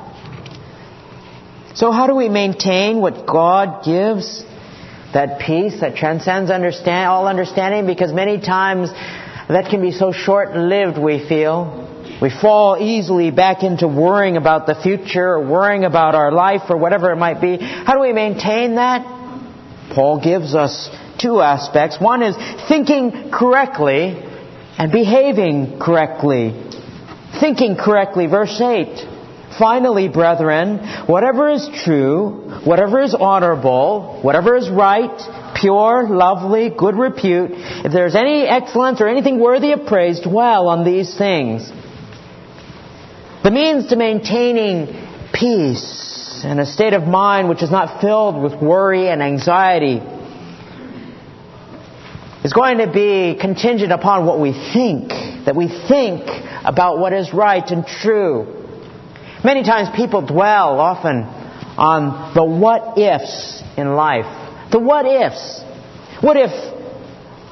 So 1.75 1.91
how 1.91 2.07
do 2.07 2.15
we 2.15 2.29
maintain 2.29 3.01
what 3.01 3.27
God 3.27 3.83
gives? 3.83 4.43
That 5.13 5.39
peace 5.39 5.81
that 5.81 5.95
transcends 5.95 6.49
understand, 6.49 7.09
all 7.09 7.27
understanding 7.27 7.85
because 7.85 8.13
many 8.13 8.39
times 8.39 8.89
that 8.91 9.69
can 9.69 9.81
be 9.81 9.91
so 9.91 10.11
short-lived 10.11 10.97
we 10.97 11.25
feel. 11.27 11.83
We 12.21 12.29
fall 12.29 12.77
easily 12.79 13.29
back 13.31 13.63
into 13.63 13.89
worrying 13.89 14.37
about 14.37 14.67
the 14.67 14.75
future 14.75 15.33
or 15.33 15.45
worrying 15.45 15.83
about 15.83 16.15
our 16.15 16.31
life 16.31 16.63
or 16.69 16.77
whatever 16.77 17.11
it 17.11 17.17
might 17.17 17.41
be. 17.41 17.57
How 17.57 17.93
do 17.93 17.99
we 17.99 18.13
maintain 18.13 18.75
that? 18.75 19.03
Paul 19.93 20.21
gives 20.23 20.55
us 20.55 20.89
two 21.19 21.41
aspects. 21.41 21.99
One 21.99 22.23
is 22.23 22.35
thinking 22.69 23.31
correctly 23.31 24.15
and 24.77 24.91
behaving 24.91 25.79
correctly. 25.79 26.53
Thinking 27.39 27.75
correctly, 27.75 28.27
verse 28.27 28.59
8. 28.61 29.14
Finally, 29.57 30.09
brethren, 30.09 30.79
whatever 31.07 31.49
is 31.49 31.69
true, 31.83 32.61
whatever 32.65 32.99
is 32.99 33.13
honorable, 33.13 34.19
whatever 34.21 34.57
is 34.57 34.69
right, 34.69 35.55
pure, 35.55 36.07
lovely, 36.09 36.69
good 36.69 36.95
repute, 36.95 37.51
if 37.53 37.91
there 37.91 38.05
is 38.05 38.15
any 38.15 38.43
excellence 38.43 38.99
or 38.99 39.07
anything 39.07 39.39
worthy 39.39 39.71
of 39.71 39.85
praise, 39.85 40.19
dwell 40.19 40.67
on 40.67 40.83
these 40.83 41.17
things. 41.17 41.71
The 43.43 43.51
means 43.51 43.87
to 43.87 43.95
maintaining 43.95 44.87
peace 45.33 46.41
and 46.43 46.59
a 46.59 46.65
state 46.65 46.93
of 46.93 47.03
mind 47.03 47.47
which 47.47 47.63
is 47.63 47.71
not 47.71 48.01
filled 48.01 48.41
with 48.41 48.61
worry 48.61 49.07
and 49.07 49.23
anxiety 49.23 50.01
is 52.43 52.53
going 52.53 52.79
to 52.79 52.91
be 52.91 53.37
contingent 53.39 53.91
upon 53.91 54.25
what 54.25 54.39
we 54.39 54.51
think, 54.51 55.09
that 55.45 55.55
we 55.55 55.67
think 55.67 56.23
about 56.65 56.99
what 56.99 57.13
is 57.13 57.33
right 57.33 57.67
and 57.71 57.87
true. 57.87 58.64
Many 59.45 59.61
times 59.61 59.89
people 59.95 60.25
dwell 60.25 60.79
often 60.79 61.21
on 61.77 62.33
the 62.33 62.43
what 62.43 62.97
ifs 62.97 63.61
in 63.77 63.93
life. 63.93 64.25
The 64.71 64.79
what 64.79 65.05
ifs. 65.05 65.61
What 66.19 66.35
if 66.35 66.49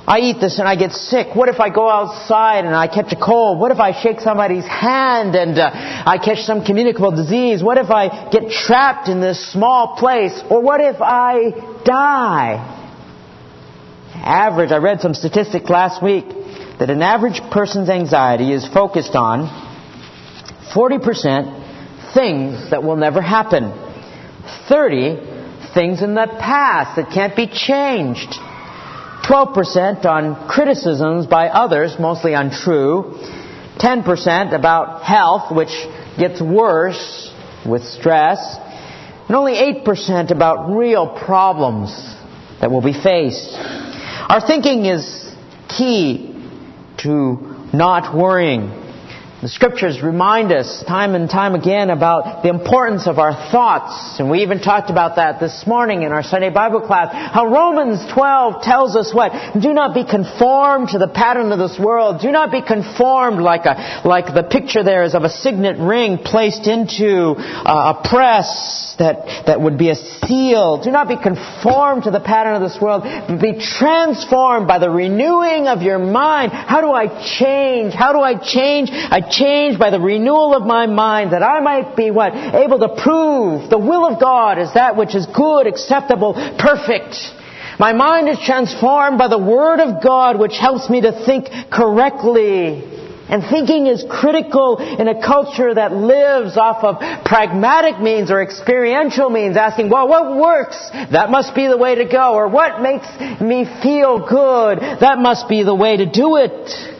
I 0.08 0.18
eat 0.18 0.42
this 0.42 0.58
and 0.58 0.68
I 0.68 0.76
get 0.76 0.94
sick? 0.94 1.36
What 1.36 1.50
if 1.50 1.60
I 1.60 1.70
go 1.70 1.88
outside 1.88 2.66
and 2.66 2.76
I 2.76 2.88
catch 2.88 3.14
a 3.14 3.16
cold? 3.16 3.60
What 3.60 3.72
if 3.72 3.78
I 3.78 3.92
shake 4.02 4.22
somebody's 4.22 4.66
hand 4.66 5.36
and 5.36 5.60
uh, 5.60 5.70
I 5.72 6.18
catch 6.18 6.40
some 6.40 6.66
communicable 6.66 7.12
disease? 7.12 7.62
What 7.62 7.78
if 7.78 7.92
I 7.92 8.32
get 8.32 8.50
trapped 8.50 9.08
in 9.08 9.22
this 9.22 9.52
small 9.52 9.96
place? 9.96 10.42
Or 10.50 10.64
what 10.64 10.82
if 10.82 10.96
I 11.00 11.52
die? 11.86 12.58
Average, 14.16 14.72
I 14.72 14.78
read 14.78 15.00
some 15.02 15.14
statistics 15.14 15.70
last 15.70 16.02
week 16.02 16.26
that 16.80 16.90
an 16.90 17.04
average 17.04 17.40
person's 17.52 17.90
anxiety 17.90 18.52
is 18.52 18.68
focused 18.68 19.14
on 19.14 19.46
40% 20.74 21.63
things 22.14 22.70
that 22.72 22.84
will 22.84 22.96
never 22.96 23.22
happen. 23.22 23.72
30 24.70 25.16
things 25.74 26.02
in 26.02 26.14
the 26.14 26.28
past 26.40 26.96
that 26.96 27.12
can't 27.14 27.36
be 27.36 27.48
changed. 27.48 28.34
12% 29.24 30.06
on 30.06 30.48
criticisms 30.48 31.26
by 31.26 31.48
others, 31.48 31.96
mostly 32.00 32.34
untrue. 32.34 33.18
10% 33.78 34.54
about 34.54 35.04
health, 35.04 35.56
which 35.56 35.74
gets 36.18 36.42
worse 36.42 37.34
with 37.66 37.84
stress. 37.84 38.58
And 39.28 39.36
only 39.36 39.54
8% 39.54 40.32
about 40.32 40.76
real 40.76 41.18
problems 41.26 41.92
that 42.60 42.70
will 42.70 42.82
be 42.82 42.94
faced. 42.94 43.54
Our 43.54 44.46
thinking 44.46 44.86
is 44.86 45.32
key 45.70 46.30
to 47.00 47.70
not 47.74 48.16
worrying. 48.16 48.83
The 49.44 49.50
scriptures 49.50 50.02
remind 50.02 50.54
us 50.54 50.86
time 50.88 51.16
and 51.16 51.30
time 51.30 51.54
again 51.54 51.90
about 51.90 52.44
the 52.44 52.50
importance 52.50 53.08
of 53.08 53.20
our 53.20 53.34
thoughts. 53.52 54.18
And 54.18 54.32
we 54.32 54.40
even 54.40 54.62
talked 54.62 54.90
about 54.90 55.18
that 55.18 55.42
this 55.42 55.68
morning 55.68 56.04
in 56.04 56.14
our 56.14 56.24
Sunday 56.24 56.50
Bible 56.50 56.80
class. 56.80 57.10
How 57.12 57.48
Romans 57.48 58.00
12 58.14 58.64
tells 58.64 58.96
us 58.96 59.14
what? 59.14 59.34
Do 59.60 59.74
not 59.74 59.94
be 59.94 60.06
conformed 60.06 60.96
to 60.96 60.98
the 60.98 61.10
pattern 61.10 61.52
of 61.52 61.60
this 61.60 61.78
world. 61.78 62.22
Do 62.22 62.32
not 62.32 62.54
be 62.54 62.62
conformed 62.62 63.42
like 63.42 63.66
a, 63.66 64.04
like 64.08 64.34
the 64.34 64.44
picture 64.44 64.82
there 64.82 65.04
is 65.04 65.14
of 65.14 65.24
a 65.24 65.30
signet 65.30 65.76
ring 65.78 66.20
placed 66.20 66.66
into 66.66 67.36
a 67.36 68.00
press 68.02 68.96
that, 69.00 69.46
that 69.48 69.60
would 69.60 69.78
be 69.78 69.90
a 69.90 69.96
seal. 69.96 70.82
Do 70.82 70.92
not 70.92 71.08
be 71.08 71.18
conformed 71.18 72.04
to 72.04 72.12
the 72.12 72.20
pattern 72.20 72.56
of 72.56 72.62
this 72.62 72.80
world, 72.82 73.04
but 73.04 73.42
be 73.42 73.60
transformed 73.60 74.68
by 74.68 74.80
the 74.80 74.90
renewing 74.90 75.68
of 75.68 75.82
your 75.82 76.00
mind. 76.00 76.54
How 76.54 76.80
do 76.80 76.92
I 76.92 77.08
change? 77.38 77.94
How 77.94 78.14
do 78.14 78.20
I 78.20 78.36
change? 78.36 78.90
I 78.92 79.33
changed 79.38 79.80
by 79.80 79.90
the 79.90 80.00
renewal 80.00 80.56
of 80.56 80.64
my 80.64 80.88
mind 80.88 81.34
that 81.34 81.44
I 81.44 81.60
might 81.60 81.96
be 81.96 82.12
what? 82.12 82.34
Able 82.34 82.80
to 82.80 83.02
prove 83.02 83.70
the 83.70 83.78
will 83.78 84.06
of 84.06 84.20
God 84.20 84.60
is 84.60 84.74
that 84.74 84.96
which 84.96 85.16
is 85.16 85.26
good, 85.26 85.68
acceptable, 85.68 86.34
perfect. 86.58 87.16
My 87.80 87.94
mind 87.94 88.30
is 88.30 88.40
transformed 88.40 89.18
by 89.18 89.28
the 89.28 89.38
Word 89.38 89.80
of 89.80 90.04
God 90.04 90.40
which 90.40 90.58
helps 90.58 90.90
me 90.90 91.02
to 91.02 91.26
think 91.26 91.48
correctly. 91.72 92.94
And 93.30 93.42
thinking 93.50 93.88
is 93.88 94.06
critical 94.08 94.78
in 94.78 95.08
a 95.08 95.20
culture 95.20 95.74
that 95.74 95.94
lives 95.94 96.58
off 96.58 96.84
of 96.84 97.00
pragmatic 97.26 98.00
means 98.00 98.30
or 98.30 98.44
experiential 98.44 99.30
means, 99.30 99.56
asking, 99.56 99.90
well, 99.90 100.08
what 100.08 100.38
works? 100.38 100.78
That 100.92 101.32
must 101.32 101.56
be 101.56 101.68
the 101.68 101.78
way 101.78 101.96
to 101.96 102.06
go. 102.06 102.36
Or 102.36 102.50
what 102.50 102.82
makes 102.82 103.08
me 103.42 103.66
feel 103.82 104.28
good? 104.28 104.80
That 105.00 105.20
must 105.20 105.48
be 105.48 105.64
the 105.64 105.74
way 105.74 105.98
to 105.98 106.06
do 106.06 106.36
it. 106.36 106.93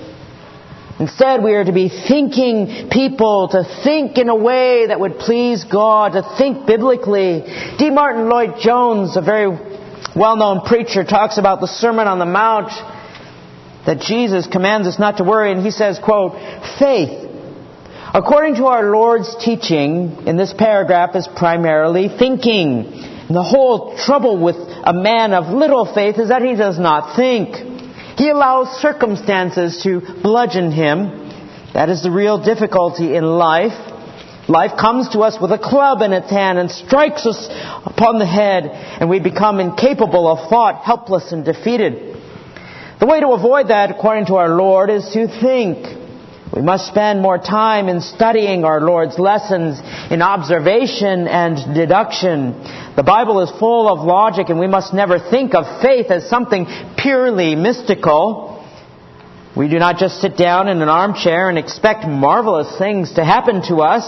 Instead, 1.04 1.44
we 1.44 1.54
are 1.54 1.66
to 1.66 1.74
be 1.74 1.90
thinking 1.90 2.88
people, 2.90 3.50
to 3.50 3.66
think 3.84 4.18
in 4.18 4.30
a 4.30 4.36
way 4.36 4.88
that 4.88 4.98
would 4.98 5.20
please 5.20 5.66
God, 5.66 6.14
to 6.14 6.24
think 6.38 6.66
biblically. 6.66 7.44
D. 7.78 7.90
Martyn 7.90 8.30
Lloyd 8.30 8.62
Jones, 8.62 9.18
a 9.18 9.22
very 9.22 9.50
well-known 10.16 10.62
preacher, 10.66 11.04
talks 11.04 11.38
about 11.38 11.60
the 11.60 11.68
Sermon 11.68 12.08
on 12.08 12.20
the 12.20 12.26
Mount 12.26 12.72
that 13.86 14.00
Jesus 14.00 14.48
commands 14.48 14.88
us 14.88 14.98
not 14.98 15.18
to 15.18 15.26
worry, 15.26 15.52
and 15.52 15.62
he 15.62 15.72
says, 15.72 16.00
quote, 16.00 16.40
faith, 16.80 17.30
according 18.14 18.56
to 18.56 18.68
our 18.68 18.90
Lord's 18.90 19.36
teaching 19.44 20.26
in 20.26 20.38
this 20.38 20.54
paragraph, 20.58 21.18
is 21.18 21.28
primarily 21.36 22.08
thinking. 22.08 22.86
And 23.28 23.36
the 23.36 23.44
whole 23.44 23.98
trouble 23.98 24.42
with 24.42 24.56
a 24.56 24.94
man 24.94 25.34
of 25.34 25.54
little 25.54 25.86
faith 25.94 26.18
is 26.18 26.30
that 26.30 26.44
he 26.44 26.56
does 26.56 26.80
not 26.80 27.18
think. 27.18 27.73
He 28.24 28.30
allows 28.30 28.80
circumstances 28.80 29.82
to 29.84 30.00
bludgeon 30.00 30.72
him. 30.72 31.10
That 31.74 31.90
is 31.90 32.04
the 32.04 32.10
real 32.10 32.42
difficulty 32.42 33.18
in 33.18 33.26
life. 33.26 33.76
Life 34.48 34.80
comes 34.80 35.10
to 35.10 35.20
us 35.28 35.36
with 35.42 35.52
a 35.52 35.58
club 35.58 36.02
in 36.02 36.14
its 36.14 36.30
hand 36.30 36.58
and 36.58 36.72
strikes 36.72 37.26
us 37.26 37.50
upon 37.84 38.20
the 38.20 38.26
head, 38.26 38.64
and 38.64 39.10
we 39.10 39.20
become 39.20 39.60
incapable 39.60 40.26
of 40.32 40.50
thought, 40.50 40.86
helpless 40.86 41.34
and 41.34 41.44
defeated. 41.44 42.16
The 43.02 43.08
way 43.08 43.20
to 43.20 43.28
avoid 43.28 43.68
that, 43.68 43.92
according 43.92 44.28
to 44.28 44.36
our 44.36 44.56
Lord, 44.56 44.90
is 44.90 45.04
to 45.12 45.28
think. 45.28 45.84
We 46.56 46.62
must 46.62 46.88
spend 46.88 47.20
more 47.20 47.40
time 47.40 47.90
in 47.90 48.00
studying 48.00 48.64
our 48.64 48.80
Lord's 48.80 49.20
lessons, 49.20 49.82
in 50.10 50.22
observation 50.22 51.28
and 51.28 51.76
deduction. 51.76 52.54
The 52.96 53.04
Bible 53.04 53.42
is 53.42 53.50
full 53.58 53.92
of 53.92 54.06
logic 54.06 54.50
and 54.50 54.60
we 54.60 54.68
must 54.68 54.94
never 54.94 55.18
think 55.18 55.56
of 55.56 55.82
faith 55.82 56.12
as 56.12 56.30
something 56.30 56.68
purely 56.96 57.56
mystical. 57.56 58.64
We 59.58 59.68
do 59.68 59.80
not 59.80 59.98
just 59.98 60.22
sit 60.22 60.38
down 60.38 60.68
in 60.68 60.80
an 60.82 60.90
armchair 60.90 61.50
and 61.50 61.58
expect 61.58 62.08
marvelous 62.08 62.78
things 62.78 63.14
to 63.14 63.26
happen 63.26 63.64
to 63.70 63.78
us. 63.78 64.06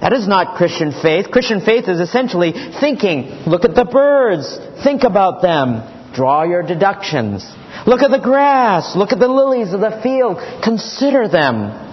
That 0.00 0.12
is 0.12 0.28
not 0.28 0.56
Christian 0.56 0.92
faith. 0.92 1.30
Christian 1.32 1.60
faith 1.60 1.88
is 1.88 1.98
essentially 1.98 2.52
thinking. 2.80 3.42
Look 3.46 3.64
at 3.64 3.74
the 3.74 3.84
birds. 3.84 4.56
Think 4.84 5.02
about 5.02 5.42
them. 5.42 5.82
Draw 6.14 6.44
your 6.44 6.62
deductions. 6.62 7.44
Look 7.86 8.02
at 8.02 8.10
the 8.10 8.20
grass. 8.22 8.94
Look 8.94 9.12
at 9.12 9.18
the 9.18 9.28
lilies 9.28 9.72
of 9.72 9.80
the 9.80 9.98
field. 10.00 10.38
Consider 10.62 11.26
them. 11.26 11.90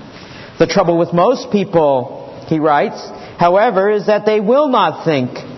The 0.60 0.68
trouble 0.68 1.00
with 1.00 1.12
most 1.12 1.52
people, 1.52 2.46
he 2.48 2.60
writes, 2.60 3.02
however, 3.40 3.90
is 3.90 4.06
that 4.06 4.26
they 4.26 4.40
will 4.40 4.68
not 4.68 5.06
think. 5.06 5.49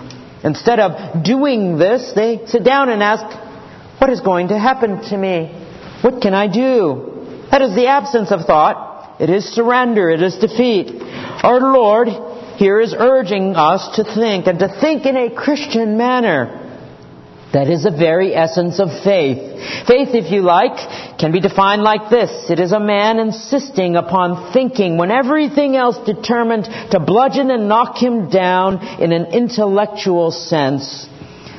Instead 0.43 0.79
of 0.79 1.23
doing 1.23 1.77
this, 1.77 2.13
they 2.15 2.45
sit 2.47 2.63
down 2.63 2.89
and 2.89 3.03
ask, 3.03 3.23
What 3.99 4.09
is 4.09 4.21
going 4.21 4.47
to 4.49 4.57
happen 4.57 5.01
to 5.09 5.17
me? 5.17 5.47
What 6.01 6.21
can 6.21 6.33
I 6.33 6.47
do? 6.47 7.47
That 7.51 7.61
is 7.61 7.75
the 7.75 7.87
absence 7.87 8.31
of 8.31 8.45
thought. 8.45 9.21
It 9.21 9.29
is 9.29 9.45
surrender. 9.45 10.09
It 10.09 10.23
is 10.23 10.37
defeat. 10.37 11.01
Our 11.43 11.59
Lord 11.59 12.07
here 12.57 12.79
is 12.79 12.95
urging 12.97 13.55
us 13.55 13.95
to 13.95 14.03
think, 14.03 14.47
and 14.47 14.59
to 14.59 14.67
think 14.79 15.05
in 15.05 15.17
a 15.17 15.35
Christian 15.35 15.97
manner. 15.97 16.60
That 17.53 17.69
is 17.69 17.83
the 17.83 17.91
very 17.91 18.33
essence 18.33 18.79
of 18.79 18.87
faith. 19.03 19.37
Faith, 19.85 20.15
if 20.15 20.31
you 20.31 20.41
like, 20.41 21.19
can 21.19 21.33
be 21.33 21.41
defined 21.41 21.83
like 21.83 22.09
this. 22.09 22.49
It 22.49 22.59
is 22.61 22.71
a 22.71 22.79
man 22.79 23.19
insisting 23.19 23.97
upon 23.97 24.53
thinking 24.53 24.97
when 24.97 25.11
everything 25.11 25.75
else 25.75 25.97
determined 26.05 26.65
to 26.91 26.99
bludgeon 26.99 27.51
and 27.51 27.67
knock 27.67 27.97
him 27.97 28.29
down 28.29 29.01
in 29.01 29.11
an 29.11 29.33
intellectual 29.33 30.31
sense. 30.31 31.07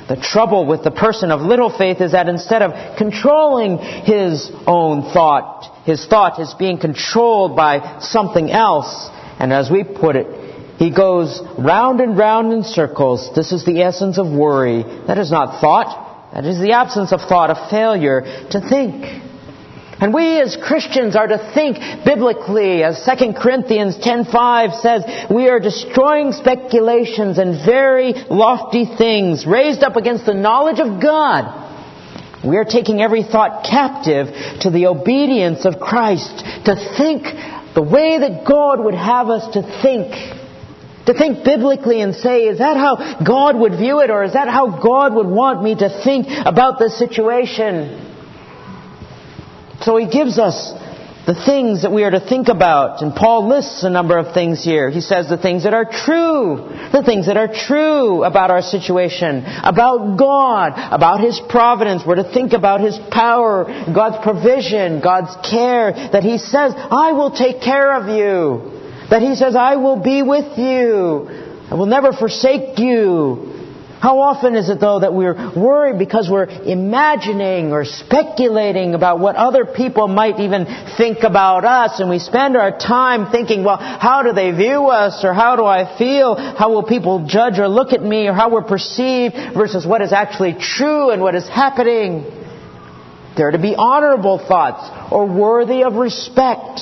The 0.08 0.16
trouble 0.16 0.66
with 0.66 0.82
the 0.82 0.90
person 0.90 1.30
of 1.30 1.42
little 1.42 1.70
faith 1.70 2.00
is 2.00 2.12
that 2.12 2.28
instead 2.28 2.62
of 2.62 2.96
controlling 2.96 3.78
his 3.78 4.50
own 4.66 5.12
thought, 5.12 5.84
his 5.84 6.06
thought 6.06 6.40
is 6.40 6.54
being 6.54 6.78
controlled 6.78 7.54
by 7.54 8.00
something 8.00 8.50
else. 8.50 9.10
And 9.38 9.52
as 9.52 9.70
we 9.70 9.84
put 9.84 10.16
it, 10.16 10.41
he 10.78 10.90
goes 10.90 11.40
round 11.58 12.00
and 12.00 12.16
round 12.16 12.52
in 12.52 12.64
circles. 12.64 13.30
This 13.34 13.52
is 13.52 13.64
the 13.64 13.82
essence 13.82 14.18
of 14.18 14.26
worry. 14.26 14.82
That 15.06 15.18
is 15.18 15.30
not 15.30 15.60
thought. 15.60 16.32
That 16.34 16.44
is 16.44 16.58
the 16.58 16.72
absence 16.72 17.12
of 17.12 17.20
thought, 17.20 17.50
of 17.50 17.70
failure 17.70 18.22
to 18.50 18.60
think. 18.60 19.04
And 20.02 20.12
we 20.12 20.40
as 20.40 20.56
Christians 20.56 21.14
are 21.14 21.28
to 21.28 21.52
think 21.54 21.76
biblically, 22.04 22.82
as 22.82 23.04
2 23.04 23.34
Corinthians 23.40 23.96
10.5 23.98 24.80
says, 24.80 25.04
we 25.30 25.48
are 25.48 25.60
destroying 25.60 26.32
speculations 26.32 27.38
and 27.38 27.64
very 27.64 28.12
lofty 28.28 28.84
things 28.84 29.46
raised 29.46 29.84
up 29.84 29.94
against 29.94 30.26
the 30.26 30.34
knowledge 30.34 30.80
of 30.80 31.00
God. 31.00 31.62
We 32.44 32.56
are 32.56 32.64
taking 32.64 33.00
every 33.00 33.22
thought 33.22 33.64
captive 33.64 34.26
to 34.62 34.70
the 34.70 34.86
obedience 34.86 35.64
of 35.64 35.78
Christ, 35.78 36.36
to 36.64 36.74
think 36.98 37.22
the 37.74 37.82
way 37.82 38.18
that 38.18 38.44
God 38.44 38.82
would 38.82 38.94
have 38.94 39.28
us 39.28 39.54
to 39.54 39.62
think. 39.82 40.41
To 41.06 41.14
think 41.14 41.44
biblically 41.44 42.00
and 42.00 42.14
say, 42.14 42.44
is 42.44 42.58
that 42.58 42.76
how 42.76 43.22
God 43.24 43.58
would 43.58 43.72
view 43.76 44.00
it, 44.00 44.10
or 44.10 44.22
is 44.22 44.34
that 44.34 44.48
how 44.48 44.80
God 44.80 45.14
would 45.14 45.26
want 45.26 45.62
me 45.62 45.74
to 45.74 46.02
think 46.04 46.28
about 46.28 46.78
this 46.78 46.96
situation? 46.96 48.10
So 49.80 49.96
he 49.96 50.06
gives 50.08 50.38
us 50.38 50.72
the 51.26 51.34
things 51.34 51.82
that 51.82 51.92
we 51.92 52.02
are 52.02 52.10
to 52.10 52.20
think 52.20 52.48
about. 52.48 53.02
And 53.02 53.14
Paul 53.14 53.48
lists 53.48 53.84
a 53.84 53.90
number 53.90 54.18
of 54.18 54.34
things 54.34 54.64
here. 54.64 54.90
He 54.90 55.00
says 55.00 55.28
the 55.28 55.36
things 55.36 55.64
that 55.64 55.74
are 55.74 55.84
true, 55.84 56.56
the 56.92 57.02
things 57.04 57.26
that 57.26 57.36
are 57.36 57.52
true 57.52 58.24
about 58.24 58.50
our 58.50 58.62
situation, 58.62 59.44
about 59.44 60.16
God, 60.16 60.72
about 60.92 61.20
His 61.20 61.40
providence. 61.48 62.02
We're 62.06 62.16
to 62.16 62.32
think 62.32 62.52
about 62.52 62.80
His 62.80 62.98
power, 63.10 63.64
God's 63.92 64.22
provision, 64.22 65.00
God's 65.00 65.34
care, 65.48 65.92
that 65.92 66.22
He 66.22 66.38
says, 66.38 66.74
I 66.76 67.12
will 67.12 67.30
take 67.30 67.60
care 67.60 67.94
of 67.94 68.08
you. 68.08 68.81
That 69.10 69.22
He 69.22 69.34
says, 69.34 69.56
I 69.56 69.76
will 69.76 70.00
be 70.02 70.22
with 70.22 70.58
you. 70.58 71.28
I 71.70 71.74
will 71.74 71.86
never 71.86 72.12
forsake 72.12 72.78
you. 72.78 73.52
How 74.02 74.18
often 74.18 74.56
is 74.56 74.68
it 74.68 74.80
though 74.80 74.98
that 74.98 75.14
we're 75.14 75.54
worried 75.54 75.96
because 75.96 76.28
we're 76.28 76.48
imagining 76.48 77.70
or 77.70 77.84
speculating 77.84 78.94
about 78.94 79.20
what 79.20 79.36
other 79.36 79.64
people 79.64 80.08
might 80.08 80.40
even 80.40 80.66
think 80.96 81.22
about 81.22 81.64
us 81.64 82.00
and 82.00 82.10
we 82.10 82.18
spend 82.18 82.56
our 82.56 82.76
time 82.76 83.30
thinking, 83.30 83.62
well, 83.62 83.76
how 83.76 84.24
do 84.24 84.32
they 84.32 84.50
view 84.50 84.88
us 84.88 85.24
or 85.24 85.32
how 85.32 85.54
do 85.54 85.64
I 85.64 85.96
feel? 85.98 86.34
How 86.34 86.72
will 86.72 86.82
people 86.82 87.26
judge 87.28 87.60
or 87.60 87.68
look 87.68 87.92
at 87.92 88.02
me 88.02 88.26
or 88.26 88.32
how 88.32 88.50
we're 88.50 88.64
perceived 88.64 89.36
versus 89.54 89.86
what 89.86 90.02
is 90.02 90.12
actually 90.12 90.54
true 90.58 91.10
and 91.10 91.22
what 91.22 91.36
is 91.36 91.48
happening? 91.48 92.24
They're 93.36 93.52
to 93.52 93.58
be 93.58 93.76
honorable 93.76 94.44
thoughts 94.44 95.12
or 95.12 95.26
worthy 95.26 95.84
of 95.84 95.94
respect. 95.94 96.80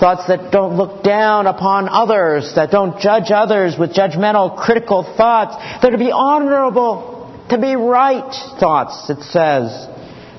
Thoughts 0.00 0.28
that 0.28 0.52
don't 0.52 0.76
look 0.76 1.02
down 1.02 1.48
upon 1.48 1.88
others, 1.88 2.54
that 2.54 2.70
don't 2.70 3.00
judge 3.00 3.32
others 3.32 3.76
with 3.76 3.92
judgmental, 3.92 4.56
critical 4.56 5.02
thoughts. 5.02 5.56
They're 5.82 5.90
to 5.90 5.98
be 5.98 6.12
honorable, 6.12 7.44
to 7.50 7.58
be 7.58 7.74
right 7.74 8.32
thoughts, 8.60 9.10
it 9.10 9.22
says. 9.24 9.88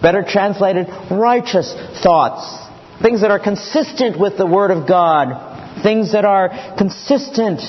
Better 0.01 0.23
translated, 0.25 0.87
righteous 1.11 1.73
thoughts. 2.01 2.67
Things 3.01 3.19
that 3.19 3.31
are 3.31 3.39
consistent 3.39 4.17
with 4.17 4.37
the 4.37 4.45
Word 4.45 4.71
of 4.71 4.87
God. 4.87 5.83
Things 5.83 6.13
that 6.13 6.23
are 6.23 6.75
consistent. 6.77 7.59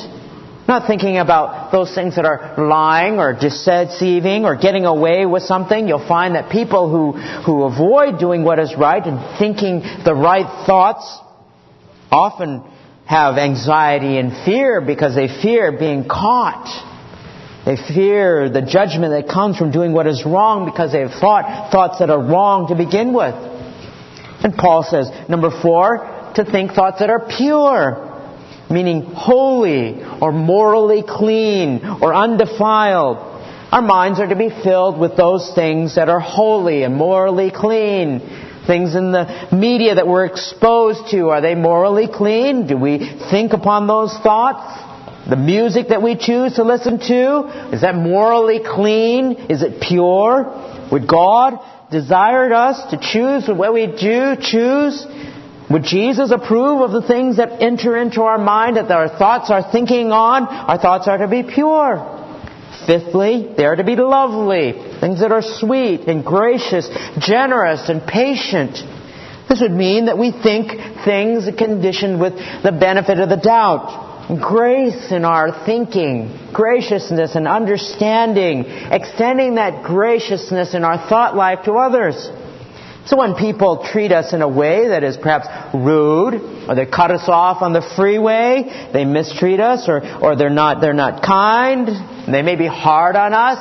Not 0.68 0.86
thinking 0.86 1.18
about 1.18 1.72
those 1.72 1.92
things 1.92 2.14
that 2.14 2.24
are 2.24 2.54
lying 2.56 3.18
or 3.18 3.32
deceiving 3.32 4.44
or 4.44 4.54
getting 4.54 4.84
away 4.84 5.26
with 5.26 5.42
something. 5.42 5.88
You'll 5.88 6.06
find 6.06 6.36
that 6.36 6.52
people 6.52 6.88
who, 6.88 7.18
who 7.18 7.64
avoid 7.64 8.20
doing 8.20 8.44
what 8.44 8.60
is 8.60 8.76
right 8.78 9.04
and 9.04 9.38
thinking 9.40 9.80
the 10.04 10.14
right 10.14 10.66
thoughts 10.66 11.18
often 12.10 12.62
have 13.06 13.38
anxiety 13.38 14.18
and 14.18 14.32
fear 14.44 14.80
because 14.80 15.14
they 15.14 15.28
fear 15.28 15.72
being 15.76 16.06
caught. 16.08 16.86
They 17.66 17.76
fear 17.76 18.48
the 18.48 18.62
judgment 18.62 19.12
that 19.12 19.32
comes 19.32 19.58
from 19.58 19.70
doing 19.70 19.92
what 19.92 20.06
is 20.06 20.24
wrong 20.24 20.64
because 20.64 20.92
they 20.92 21.00
have 21.00 21.12
thought 21.12 21.70
thoughts 21.72 21.98
that 21.98 22.08
are 22.08 22.22
wrong 22.22 22.68
to 22.68 22.74
begin 22.74 23.12
with. 23.12 23.34
And 23.34 24.56
Paul 24.56 24.84
says, 24.84 25.10
number 25.28 25.50
four, 25.50 26.32
to 26.36 26.44
think 26.44 26.72
thoughts 26.72 27.00
that 27.00 27.10
are 27.10 27.28
pure, 27.36 28.06
meaning 28.70 29.02
holy 29.02 30.02
or 30.20 30.32
morally 30.32 31.02
clean 31.06 31.84
or 32.00 32.14
undefiled. 32.14 33.18
Our 33.72 33.82
minds 33.82 34.18
are 34.18 34.28
to 34.28 34.36
be 34.36 34.48
filled 34.48 34.98
with 34.98 35.16
those 35.16 35.52
things 35.54 35.96
that 35.96 36.08
are 36.08 36.20
holy 36.20 36.82
and 36.82 36.94
morally 36.94 37.52
clean 37.54 38.39
things 38.70 38.94
in 38.94 39.10
the 39.10 39.48
media 39.52 39.96
that 39.96 40.06
we're 40.06 40.26
exposed 40.26 41.10
to, 41.10 41.30
are 41.30 41.40
they 41.40 41.56
morally 41.56 42.06
clean? 42.06 42.68
Do 42.68 42.76
we 42.76 42.98
think 43.30 43.52
upon 43.52 43.88
those 43.88 44.16
thoughts? 44.22 44.62
The 45.28 45.36
music 45.36 45.88
that 45.88 46.02
we 46.02 46.16
choose 46.16 46.54
to 46.54 46.62
listen 46.62 47.00
to, 47.00 47.70
is 47.74 47.80
that 47.80 47.96
morally 47.96 48.60
clean? 48.64 49.32
Is 49.50 49.62
it 49.62 49.82
pure? 49.82 50.88
Would 50.92 51.08
God 51.08 51.58
desired 51.90 52.52
us 52.52 52.90
to 52.92 52.96
choose 53.00 53.48
what 53.48 53.74
we 53.74 53.86
do 53.88 54.36
choose? 54.40 55.04
Would 55.68 55.82
Jesus 55.82 56.30
approve 56.30 56.80
of 56.80 56.92
the 56.92 57.06
things 57.06 57.38
that 57.38 57.62
enter 57.62 57.96
into 57.96 58.22
our 58.22 58.38
mind 58.38 58.76
that 58.76 58.90
our 58.90 59.08
thoughts 59.08 59.50
are 59.50 59.70
thinking 59.70 60.12
on? 60.12 60.46
Our 60.46 60.78
thoughts 60.78 61.08
are 61.08 61.18
to 61.18 61.28
be 61.28 61.42
pure. 61.42 62.19
Fifthly, 62.86 63.52
they 63.56 63.64
are 63.64 63.76
to 63.76 63.84
be 63.84 63.96
lovely, 63.96 64.72
things 65.00 65.20
that 65.20 65.32
are 65.32 65.42
sweet 65.42 66.02
and 66.08 66.24
gracious, 66.24 66.88
generous 67.18 67.88
and 67.88 68.02
patient. 68.06 68.78
This 69.48 69.60
would 69.60 69.72
mean 69.72 70.06
that 70.06 70.16
we 70.16 70.30
think 70.30 70.70
things 71.04 71.44
conditioned 71.58 72.20
with 72.20 72.34
the 72.62 72.72
benefit 72.72 73.18
of 73.18 73.28
the 73.28 73.36
doubt. 73.36 74.38
Grace 74.40 75.10
in 75.10 75.24
our 75.24 75.64
thinking, 75.66 76.50
graciousness 76.52 77.34
and 77.34 77.48
understanding, 77.48 78.64
extending 78.64 79.56
that 79.56 79.82
graciousness 79.82 80.74
in 80.74 80.84
our 80.84 81.08
thought 81.08 81.34
life 81.34 81.64
to 81.64 81.72
others. 81.72 82.30
So 83.06 83.16
when 83.16 83.34
people 83.34 83.86
treat 83.90 84.12
us 84.12 84.32
in 84.34 84.42
a 84.42 84.48
way 84.48 84.88
that 84.88 85.02
is 85.02 85.16
perhaps 85.16 85.48
rude, 85.74 86.34
or 86.68 86.74
they 86.74 86.84
cut 86.84 87.10
us 87.10 87.24
off 87.28 87.62
on 87.62 87.72
the 87.72 87.80
freeway, 87.96 88.90
they 88.92 89.04
mistreat 89.04 89.58
us, 89.58 89.88
or, 89.88 90.02
or 90.22 90.36
they're 90.36 90.50
not, 90.50 90.80
they're 90.80 90.92
not 90.92 91.22
kind, 91.22 91.88
they 92.30 92.42
may 92.42 92.56
be 92.56 92.66
hard 92.66 93.16
on 93.16 93.32
us, 93.32 93.58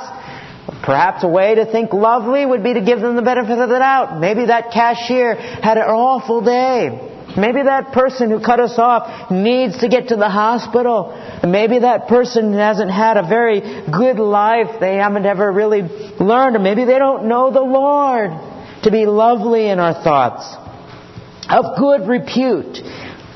perhaps 0.83 1.23
a 1.23 1.27
way 1.27 1.55
to 1.55 1.65
think 1.65 1.93
lovely 1.93 2.45
would 2.45 2.63
be 2.63 2.73
to 2.73 2.81
give 2.81 2.99
them 2.99 3.15
the 3.15 3.21
benefit 3.21 3.57
of 3.57 3.69
the 3.69 3.79
doubt. 3.79 4.19
Maybe 4.19 4.45
that 4.45 4.71
cashier 4.71 5.35
had 5.35 5.77
an 5.77 5.83
awful 5.83 6.41
day. 6.41 7.15
Maybe 7.37 7.61
that 7.63 7.93
person 7.93 8.31
who 8.31 8.41
cut 8.43 8.59
us 8.59 8.77
off 8.77 9.31
needs 9.31 9.79
to 9.79 9.87
get 9.87 10.09
to 10.09 10.15
the 10.15 10.29
hospital. 10.29 11.15
Maybe 11.47 11.79
that 11.79 12.07
person 12.07 12.53
hasn't 12.53 12.91
had 12.91 13.17
a 13.17 13.23
very 13.27 13.61
good 13.61 14.17
life. 14.17 14.79
They 14.79 14.95
haven't 14.95 15.25
ever 15.25 15.49
really 15.49 15.81
learned, 15.81 16.55
or 16.55 16.59
maybe 16.59 16.85
they 16.85 16.97
don't 16.97 17.29
know 17.29 17.51
the 17.51 17.61
Lord 17.61 18.48
to 18.83 18.91
be 18.91 19.05
lovely 19.05 19.69
in 19.69 19.79
our 19.79 19.93
thoughts, 19.93 20.55
of 21.49 21.77
good 21.77 22.07
repute. 22.07 22.79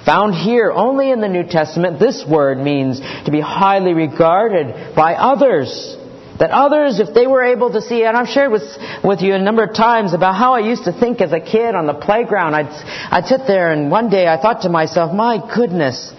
Found 0.05 0.35
here 0.35 0.69
only 0.71 1.11
in 1.11 1.21
the 1.21 1.29
New 1.29 1.43
Testament, 1.43 1.99
this 1.99 2.25
word 2.27 2.57
means 2.57 2.99
to 2.99 3.31
be 3.31 3.39
highly 3.39 3.93
regarded 3.93 4.95
by 4.95 5.15
others. 5.15 5.97
That 6.39 6.49
others, 6.49 6.99
if 6.99 7.13
they 7.13 7.27
were 7.27 7.43
able 7.43 7.71
to 7.71 7.81
see, 7.81 8.03
and 8.03 8.17
I've 8.17 8.27
shared 8.27 8.51
with, 8.51 8.63
with 9.03 9.21
you 9.21 9.33
a 9.33 9.39
number 9.39 9.63
of 9.63 9.75
times 9.75 10.13
about 10.13 10.35
how 10.35 10.55
I 10.55 10.59
used 10.59 10.85
to 10.85 10.91
think 10.91 11.21
as 11.21 11.31
a 11.31 11.39
kid 11.39 11.75
on 11.75 11.85
the 11.85 11.93
playground. 11.93 12.55
I'd, 12.55 12.67
I'd 13.11 13.25
sit 13.27 13.41
there 13.47 13.71
and 13.71 13.89
one 13.89 14.09
day 14.09 14.27
I 14.27 14.41
thought 14.41 14.63
to 14.63 14.69
myself, 14.69 15.13
my 15.13 15.37
goodness, 15.55 16.11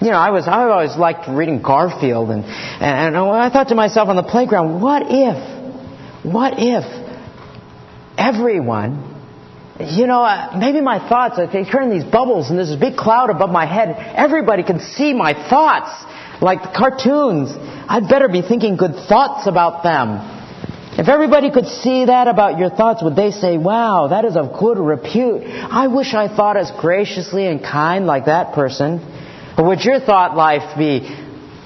you 0.00 0.10
know, 0.10 0.18
I 0.18 0.30
was, 0.30 0.48
I 0.48 0.64
always 0.64 0.96
liked 0.96 1.28
reading 1.28 1.62
Garfield 1.62 2.30
and, 2.30 2.44
and, 2.44 3.16
and 3.16 3.16
I 3.16 3.50
thought 3.50 3.68
to 3.68 3.74
myself 3.74 4.08
on 4.08 4.16
the 4.16 4.24
playground, 4.24 4.82
what 4.82 5.04
if, 5.06 6.24
what 6.24 6.54
if 6.58 6.99
everyone 8.20 9.10
you 9.80 10.06
know, 10.06 10.22
uh, 10.22 10.56
maybe 10.58 10.80
my 10.80 10.98
thoughts, 11.08 11.38
they 11.52 11.64
turn 11.64 11.90
these 11.90 12.04
bubbles 12.04 12.50
and 12.50 12.58
there's 12.58 12.70
a 12.70 12.76
big 12.76 12.96
cloud 12.96 13.30
above 13.30 13.50
my 13.50 13.64
head. 13.64 13.96
Everybody 14.14 14.62
can 14.62 14.78
see 14.78 15.14
my 15.14 15.32
thoughts, 15.32 15.90
like 16.42 16.62
the 16.62 16.72
cartoons. 16.76 17.50
I'd 17.56 18.08
better 18.08 18.28
be 18.28 18.42
thinking 18.42 18.76
good 18.76 18.94
thoughts 19.08 19.46
about 19.46 19.82
them. 19.82 20.36
If 20.98 21.08
everybody 21.08 21.50
could 21.50 21.66
see 21.66 22.04
that 22.06 22.28
about 22.28 22.58
your 22.58 22.68
thoughts, 22.68 23.02
would 23.02 23.16
they 23.16 23.30
say, 23.30 23.56
wow, 23.56 24.08
that 24.08 24.26
is 24.26 24.36
of 24.36 24.58
good 24.58 24.76
repute? 24.76 25.44
I 25.46 25.86
wish 25.86 26.12
I 26.12 26.28
thought 26.28 26.58
as 26.58 26.70
graciously 26.78 27.46
and 27.46 27.62
kind 27.62 28.06
like 28.06 28.26
that 28.26 28.54
person. 28.54 29.00
Or 29.56 29.64
would 29.68 29.82
your 29.82 30.00
thought 30.00 30.36
life 30.36 30.76
be 30.76 31.08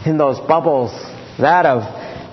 in 0.07 0.19
those 0.19 0.39
bubbles, 0.39 0.93
that 1.41 1.67
of, 1.67 1.83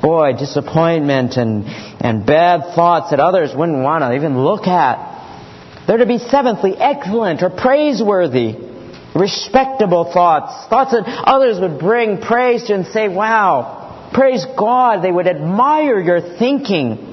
boy, 0.02 0.34
disappointment 0.34 1.38
and, 1.38 1.66
and 1.66 2.26
bad 2.26 2.74
thoughts 2.76 3.12
that 3.12 3.20
others 3.20 3.52
wouldn't 3.56 3.84
want 3.84 4.04
to 4.04 4.14
even 4.14 4.44
look 4.44 4.68
at? 4.68 5.12
They're 5.88 5.98
to 5.98 6.06
be 6.06 6.20
seventhly 6.20 6.76
excellent 6.78 7.42
or 7.44 7.50
praiseworthy, 7.50 8.56
respectable 9.16 10.12
thoughts, 10.12 10.68
thoughts 10.68 10.92
that 10.92 11.04
others 11.06 11.60
would 11.60 11.80
bring 11.80 12.22
praise 12.22 12.64
to 12.66 12.76
and 12.76 12.86
say, 12.88 13.08
wow, 13.08 14.10
praise 14.14 14.46
God. 14.58 15.04
They 15.04 15.12
would 15.12 15.28
admire 15.28 16.00
your 16.00 16.22
thinking. 16.38 17.11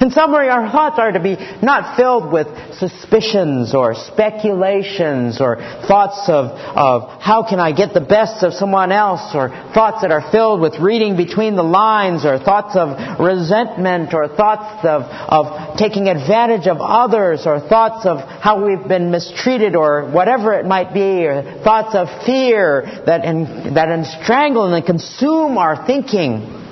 In 0.00 0.10
summary, 0.10 0.48
our 0.48 0.70
thoughts 0.70 0.98
are 0.98 1.12
to 1.12 1.20
be 1.20 1.36
not 1.62 1.96
filled 1.96 2.30
with 2.30 2.46
suspicions 2.78 3.74
or 3.74 3.94
speculations 3.94 5.40
or 5.40 5.56
thoughts 5.88 6.28
of, 6.28 6.46
of 6.50 7.22
how 7.22 7.46
can 7.48 7.60
I 7.60 7.72
get 7.72 7.94
the 7.94 8.02
best 8.02 8.44
of 8.44 8.52
someone 8.52 8.92
else 8.92 9.34
or 9.34 9.48
thoughts 9.72 10.02
that 10.02 10.10
are 10.10 10.30
filled 10.30 10.60
with 10.60 10.78
reading 10.78 11.16
between 11.16 11.56
the 11.56 11.62
lines 11.62 12.26
or 12.26 12.38
thoughts 12.38 12.76
of 12.76 13.18
resentment 13.18 14.12
or 14.12 14.28
thoughts 14.28 14.84
of, 14.84 15.02
of 15.02 15.78
taking 15.78 16.08
advantage 16.08 16.66
of 16.66 16.76
others 16.80 17.46
or 17.46 17.60
thoughts 17.60 18.04
of 18.04 18.18
how 18.18 18.66
we've 18.66 18.86
been 18.86 19.10
mistreated 19.10 19.74
or 19.74 20.10
whatever 20.10 20.52
it 20.52 20.66
might 20.66 20.92
be 20.92 21.24
or 21.24 21.62
thoughts 21.64 21.94
of 21.94 22.08
fear 22.26 23.02
that, 23.06 23.24
in, 23.24 23.74
that 23.74 23.88
strangle 24.22 24.72
and 24.72 24.84
consume 24.84 25.56
our 25.56 25.86
thinking 25.86 26.65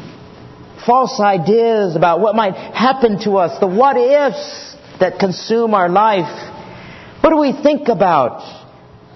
false 0.87 1.20
ideas 1.20 1.96
about 1.96 2.20
what 2.20 2.34
might 2.34 2.54
happen 2.54 3.18
to 3.24 3.37
us, 3.38 3.58
the 3.60 3.66
what 3.66 3.96
ifs 3.96 4.76
that 5.00 5.18
consume 5.18 5.74
our 5.74 5.88
life. 5.88 6.50
What 7.22 7.30
do 7.30 7.37
we 7.38 7.52
think 7.52 7.88
about? 7.88 8.62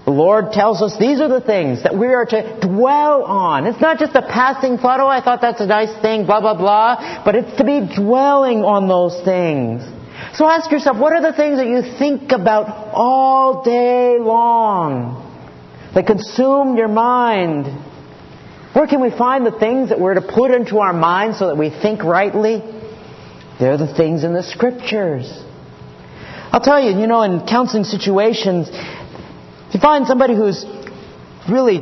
The 0.05 0.11
Lord 0.11 0.51
tells 0.53 0.81
us 0.81 0.97
these 0.97 1.21
are 1.21 1.27
the 1.27 1.41
things 1.41 1.83
that 1.83 1.95
we 1.95 2.07
are 2.07 2.25
to 2.25 2.59
dwell 2.61 3.23
on. 3.23 3.67
It's 3.67 3.79
not 3.79 3.99
just 3.99 4.15
a 4.15 4.23
passing 4.23 4.77
thought, 4.77 4.99
oh, 4.99 5.07
I 5.07 5.21
thought 5.21 5.41
that's 5.41 5.61
a 5.61 5.67
nice 5.67 5.93
thing, 6.01 6.25
blah, 6.25 6.41
blah, 6.41 6.57
blah, 6.57 7.23
but 7.23 7.35
it's 7.35 7.57
to 7.57 7.63
be 7.63 7.81
dwelling 7.95 8.63
on 8.63 8.87
those 8.87 9.21
things. 9.23 9.83
So 10.33 10.49
ask 10.49 10.71
yourself, 10.71 10.97
what 10.97 11.13
are 11.13 11.21
the 11.21 11.35
things 11.35 11.57
that 11.57 11.67
you 11.67 11.81
think 11.97 12.31
about 12.31 12.91
all 12.93 13.63
day 13.63 14.17
long 14.19 15.25
that 15.93 16.07
consume 16.07 16.75
your 16.75 16.87
mind? 16.87 17.67
Where 18.73 18.87
can 18.87 19.01
we 19.01 19.09
find 19.09 19.45
the 19.45 19.57
things 19.57 19.89
that 19.89 19.99
we're 19.99 20.13
to 20.13 20.21
put 20.21 20.51
into 20.51 20.79
our 20.79 20.93
minds 20.93 21.39
so 21.39 21.47
that 21.47 21.57
we 21.57 21.69
think 21.69 22.03
rightly? 22.03 22.61
They're 23.59 23.77
the 23.77 23.93
things 23.93 24.23
in 24.23 24.33
the 24.33 24.43
scriptures. 24.43 25.27
I'll 26.51 26.61
tell 26.61 26.81
you, 26.81 26.99
you 26.99 27.07
know, 27.07 27.21
in 27.23 27.45
counseling 27.47 27.83
situations, 27.83 28.69
if 28.69 29.73
you 29.73 29.79
find 29.79 30.07
somebody 30.07 30.35
who's 30.35 30.65
really 31.49 31.79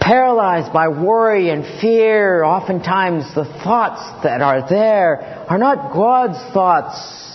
paralyzed 0.00 0.72
by 0.72 0.88
worry 0.88 1.50
and 1.50 1.64
fear, 1.80 2.42
oftentimes 2.42 3.34
the 3.34 3.44
thoughts 3.44 4.24
that 4.24 4.40
are 4.40 4.68
there 4.68 5.46
are 5.48 5.58
not 5.58 5.92
God's 5.92 6.38
thoughts 6.52 7.31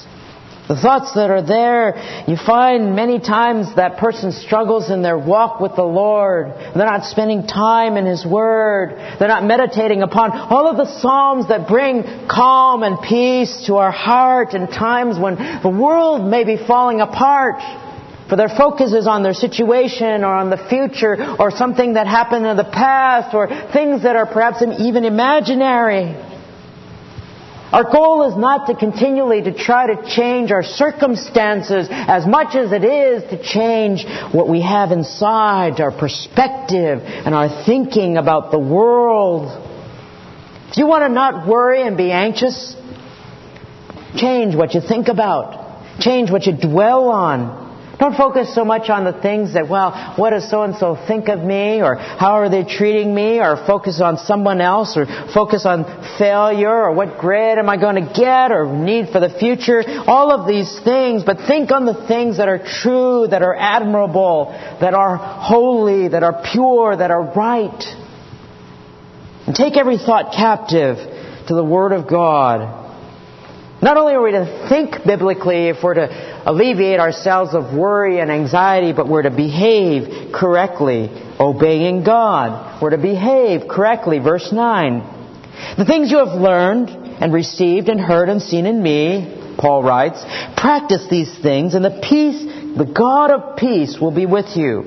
the 0.68 0.76
thoughts 0.76 1.14
that 1.16 1.30
are 1.30 1.42
there, 1.42 2.26
you 2.28 2.36
find 2.36 2.94
many 2.94 3.20
times 3.20 3.74
that 3.78 3.98
person 3.98 4.34
struggles 4.34 4.90
in 4.90 5.02
their 5.02 5.18
walk 5.18 5.62
with 5.62 5.78
the 5.78 5.84
Lord. 5.84 6.48
They're 6.76 6.86
not 6.86 7.06
spending 7.06 7.48
time 7.48 7.96
in 7.96 8.06
His 8.06 8.26
Word. 8.26 8.92
They're 9.18 9.30
not 9.30 9.46
meditating 9.46 10.02
upon 10.02 10.32
all 10.32 10.70
of 10.70 10.76
the 10.76 11.00
Psalms 11.00 11.48
that 11.48 11.70
bring 11.70 12.04
calm 12.30 12.84
and 12.84 13.00
peace 13.02 13.68
to 13.68 13.76
our 13.76 13.92
heart 13.92 14.54
in 14.54 14.68
times 14.68 15.18
when 15.18 15.36
the 15.64 15.70
world 15.70 16.30
may 16.30 16.44
be 16.44 16.58
falling 16.58 17.00
apart. 17.00 17.62
For 18.30 18.36
their 18.36 18.50
focus 18.50 18.92
is 18.92 19.08
on 19.08 19.24
their 19.24 19.34
situation 19.34 20.26
or 20.26 20.34
on 20.34 20.50
the 20.50 20.58
future 20.58 21.38
or 21.40 21.50
something 21.50 21.94
that 21.94 22.08
happened 22.08 22.46
in 22.46 22.58
the 22.58 22.66
past 22.66 23.34
or 23.34 23.48
things 23.72 24.04
that 24.04 24.18
are 24.18 24.26
perhaps 24.26 24.62
even 24.80 25.06
imaginary. 25.06 26.37
Our 27.72 27.84
goal 27.92 28.30
is 28.32 28.38
not 28.38 28.68
to 28.68 28.76
continually 28.76 29.42
to 29.42 29.54
try 29.54 29.94
to 29.94 30.10
change 30.10 30.52
our 30.52 30.64
circumstances 30.64 31.88
as 31.92 32.26
much 32.26 32.56
as 32.56 32.72
it 32.72 32.86
is 32.86 33.24
to 33.30 33.44
change 33.44 34.06
what 34.32 34.48
we 34.48 34.62
have 34.62 34.92
inside, 34.92 35.82
our 35.82 35.92
perspective 35.92 37.02
and 37.04 37.36
our 37.36 37.66
thinking 37.66 38.16
about 38.16 38.52
the 38.52 38.60
world. 38.60 39.66
If 40.70 40.78
you 40.78 40.88
want 40.88 41.04
to 41.04 41.10
not 41.10 41.46
worry 41.46 41.82
and 41.86 41.98
be 41.98 42.12
anxious, 42.12 42.74
change 44.16 44.56
what 44.56 44.74
you 44.74 44.80
think 44.80 45.10
about. 45.10 46.00
Change 46.00 46.32
what 46.32 46.46
you 46.46 46.54
dwell 46.54 47.10
on. 47.10 47.67
Don't 48.00 48.16
focus 48.16 48.54
so 48.54 48.64
much 48.64 48.92
on 48.92 49.06
the 49.06 49.22
things 49.22 49.54
that, 49.56 49.68
well, 49.68 50.14
what 50.18 50.30
does 50.30 50.48
so 50.50 50.62
and 50.62 50.76
so 50.76 50.96
think 51.08 51.30
of 51.30 51.40
me, 51.40 51.82
or 51.82 51.96
how 51.96 52.34
are 52.34 52.48
they 52.48 52.64
treating 52.64 53.14
me, 53.14 53.40
or 53.40 53.58
focus 53.66 54.00
on 54.02 54.18
someone 54.18 54.62
else, 54.62 54.96
or 54.96 55.08
focus 55.34 55.66
on 55.66 55.84
failure, 56.20 56.70
or 56.70 56.94
what 56.94 57.18
grade 57.18 57.58
am 57.58 57.70
I 57.70 57.78
going 57.78 57.96
to 57.96 58.14
get, 58.14 58.52
or 58.52 58.68
need 58.72 59.10
for 59.10 59.20
the 59.20 59.30
future. 59.30 59.84
All 60.06 60.32
of 60.32 60.48
these 60.48 60.80
things, 60.84 61.24
but 61.24 61.38
think 61.48 61.72
on 61.72 61.86
the 61.86 62.06
things 62.08 62.38
that 62.38 62.48
are 62.48 62.64
true, 62.64 63.28
that 63.32 63.42
are 63.42 63.56
admirable, 63.56 64.52
that 64.80 64.94
are 64.94 65.18
holy, 65.18 66.10
that 66.10 66.22
are 66.22 66.44
pure, 66.54 66.96
that 66.96 67.10
are 67.10 67.34
right. 67.36 67.84
And 69.48 69.56
take 69.56 69.76
every 69.76 69.98
thought 69.98 70.34
captive 70.34 70.98
to 71.48 71.56
the 71.56 71.64
Word 71.64 71.94
of 71.94 72.08
God. 72.08 72.87
Not 73.82 73.98
only 73.98 74.14
are 74.14 74.22
we 74.22 74.32
to 74.32 74.68
think 74.70 75.06
biblically 75.06 75.68
if 75.68 75.84
we're 75.84 75.94
to 75.94 76.44
alleviate 76.50 77.00
ourselves 77.00 77.54
of 77.54 77.78
worry 77.78 78.20
and 78.20 78.32
anxiety, 78.32 78.92
but 78.92 79.08
we're 79.08 79.22
to 79.22 79.30
behave 79.30 80.34
correctly, 80.34 81.10
obeying 81.40 82.04
God. 82.04 82.82
We're 82.82 82.90
to 82.92 82.98
behave 82.98 83.68
correctly. 83.68 84.18
Verse 84.18 84.52
9. 84.52 85.76
The 85.78 85.86
things 85.86 86.10
you 86.10 86.18
have 86.18 86.40
learned 86.40 86.90
and 86.90 87.32
received 87.32 87.90
and 87.90 88.00
heard 88.00 88.30
and 88.30 88.42
seen 88.42 88.66
in 88.66 88.82
me, 88.82 89.56
Paul 89.60 89.84
writes, 89.84 90.24
practice 90.56 91.06
these 91.10 91.38
things 91.40 91.76
and 91.76 91.86
the 91.86 92.00
peace, 92.02 92.44
the 92.78 92.86
God 92.86 93.32
of 93.32 93.58
peace 93.58 93.98
will 94.00 94.12
be 94.12 94.26
with 94.26 94.56
you. 94.56 94.86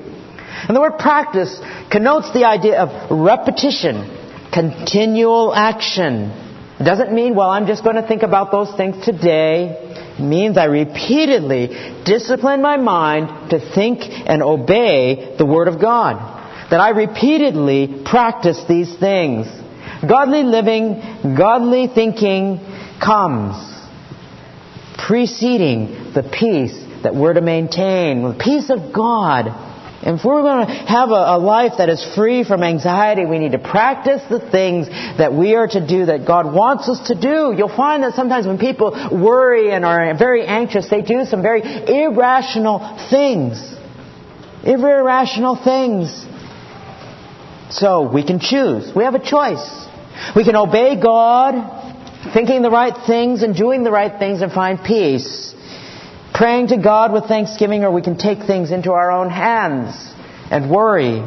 And 0.67 0.75
the 0.75 0.81
word 0.81 0.97
practice 0.99 1.59
connotes 1.89 2.31
the 2.33 2.45
idea 2.45 2.81
of 2.81 3.09
repetition, 3.09 4.49
continual 4.51 5.53
action. 5.53 6.49
It 6.79 6.83
doesn't 6.83 7.13
mean, 7.13 7.35
well, 7.35 7.49
I'm 7.49 7.67
just 7.67 7.83
going 7.83 7.95
to 7.95 8.07
think 8.07 8.23
about 8.23 8.51
those 8.51 8.75
things 8.75 9.03
today. 9.05 10.15
It 10.17 10.21
means 10.21 10.57
I 10.57 10.65
repeatedly 10.65 11.67
discipline 12.05 12.61
my 12.61 12.77
mind 12.77 13.51
to 13.51 13.59
think 13.73 14.01
and 14.01 14.41
obey 14.41 15.35
the 15.37 15.45
Word 15.45 15.67
of 15.67 15.79
God. 15.79 16.15
That 16.71 16.79
I 16.79 16.89
repeatedly 16.89 18.03
practice 18.05 18.63
these 18.67 18.97
things. 18.97 19.47
Godly 20.07 20.43
living, 20.43 21.35
godly 21.37 21.87
thinking 21.87 22.59
comes 23.03 23.71
preceding 24.97 26.13
the 26.13 26.23
peace 26.23 26.77
that 27.03 27.15
we're 27.15 27.33
to 27.33 27.41
maintain. 27.41 28.23
The 28.23 28.37
peace 28.39 28.69
of 28.69 28.93
God 28.93 29.70
and 30.03 30.17
if 30.17 30.25
we're 30.25 30.41
going 30.41 30.65
to 30.65 30.73
have 30.73 31.09
a, 31.09 31.37
a, 31.37 31.37
life 31.37 31.73
that 31.77 31.87
is 31.87 32.03
free 32.15 32.43
from 32.43 32.63
anxiety, 32.63 33.25
we 33.25 33.37
need 33.37 33.51
to 33.51 33.59
practice 33.59 34.21
the 34.31 34.39
things 34.39 34.87
that 34.89 35.31
we 35.31 35.53
are 35.53 35.67
to 35.67 35.87
do, 35.87 36.07
that 36.07 36.25
God 36.25 36.51
wants 36.51 36.89
us 36.89 37.07
to 37.09 37.15
do. 37.15 37.53
You'll 37.55 37.75
find 37.75 38.01
that 38.01 38.15
sometimes 38.15 38.47
when 38.47 38.57
people 38.57 38.91
worry 39.11 39.71
and 39.71 39.85
are 39.85 40.17
very 40.17 40.43
anxious, 40.43 40.89
they 40.89 41.03
do 41.03 41.25
some 41.25 41.43
very 41.43 41.61
irrational 41.61 42.79
things. 43.11 43.61
Irrational 44.63 45.55
things. 45.63 46.25
So 47.69 48.11
we 48.11 48.25
can 48.25 48.39
choose. 48.39 48.91
We 48.95 49.03
have 49.03 49.13
a 49.13 49.23
choice. 49.23 49.87
We 50.35 50.43
can 50.43 50.55
obey 50.55 50.99
God, 50.99 52.33
thinking 52.33 52.63
the 52.63 52.71
right 52.71 53.05
things 53.05 53.43
and 53.43 53.55
doing 53.55 53.83
the 53.83 53.91
right 53.91 54.17
things 54.17 54.41
and 54.41 54.51
find 54.51 54.83
peace 54.83 55.53
praying 56.33 56.67
to 56.67 56.77
God 56.77 57.11
with 57.11 57.25
thanksgiving, 57.25 57.83
or 57.83 57.91
we 57.91 58.01
can 58.01 58.17
take 58.17 58.39
things 58.39 58.71
into 58.71 58.91
our 58.91 59.11
own 59.11 59.29
hands 59.29 59.95
and 60.49 60.69
worry. 60.69 61.23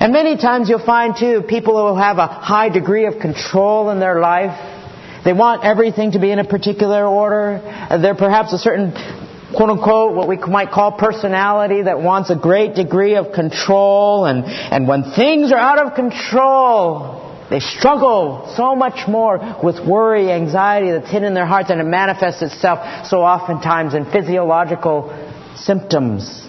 And 0.00 0.12
many 0.12 0.36
times 0.36 0.68
you'll 0.68 0.84
find 0.84 1.14
too 1.16 1.42
people 1.48 1.92
who 1.92 2.00
have 2.00 2.18
a 2.18 2.26
high 2.26 2.68
degree 2.68 3.06
of 3.06 3.20
control 3.20 3.90
in 3.90 4.00
their 4.00 4.20
life. 4.20 4.56
They 5.24 5.32
want 5.32 5.64
everything 5.64 6.12
to 6.12 6.18
be 6.18 6.30
in 6.30 6.38
a 6.38 6.44
particular 6.44 7.06
order. 7.06 7.60
Uh, 7.64 7.98
they're 7.98 8.14
perhaps 8.14 8.52
a 8.52 8.58
certain 8.58 8.92
quote 9.54 9.70
unquote 9.70 10.14
what 10.14 10.28
we 10.28 10.36
might 10.36 10.70
call 10.70 10.92
personality 10.92 11.82
that 11.82 12.00
wants 12.00 12.30
a 12.30 12.36
great 12.36 12.74
degree 12.74 13.16
of 13.16 13.32
control 13.32 14.26
and, 14.26 14.44
and 14.44 14.86
when 14.86 15.02
things 15.16 15.52
are 15.52 15.58
out 15.58 15.84
of 15.84 15.94
control, 15.94 17.27
they 17.50 17.60
struggle 17.60 18.52
so 18.56 18.74
much 18.74 19.08
more 19.08 19.58
with 19.62 19.80
worry, 19.86 20.30
anxiety 20.30 20.90
that's 20.90 21.10
hidden 21.10 21.28
in 21.28 21.34
their 21.34 21.46
hearts 21.46 21.70
and 21.70 21.80
it 21.80 21.84
manifests 21.84 22.42
itself 22.42 23.06
so 23.06 23.22
oftentimes 23.22 23.94
in 23.94 24.04
physiological 24.04 25.10
symptoms. 25.56 26.46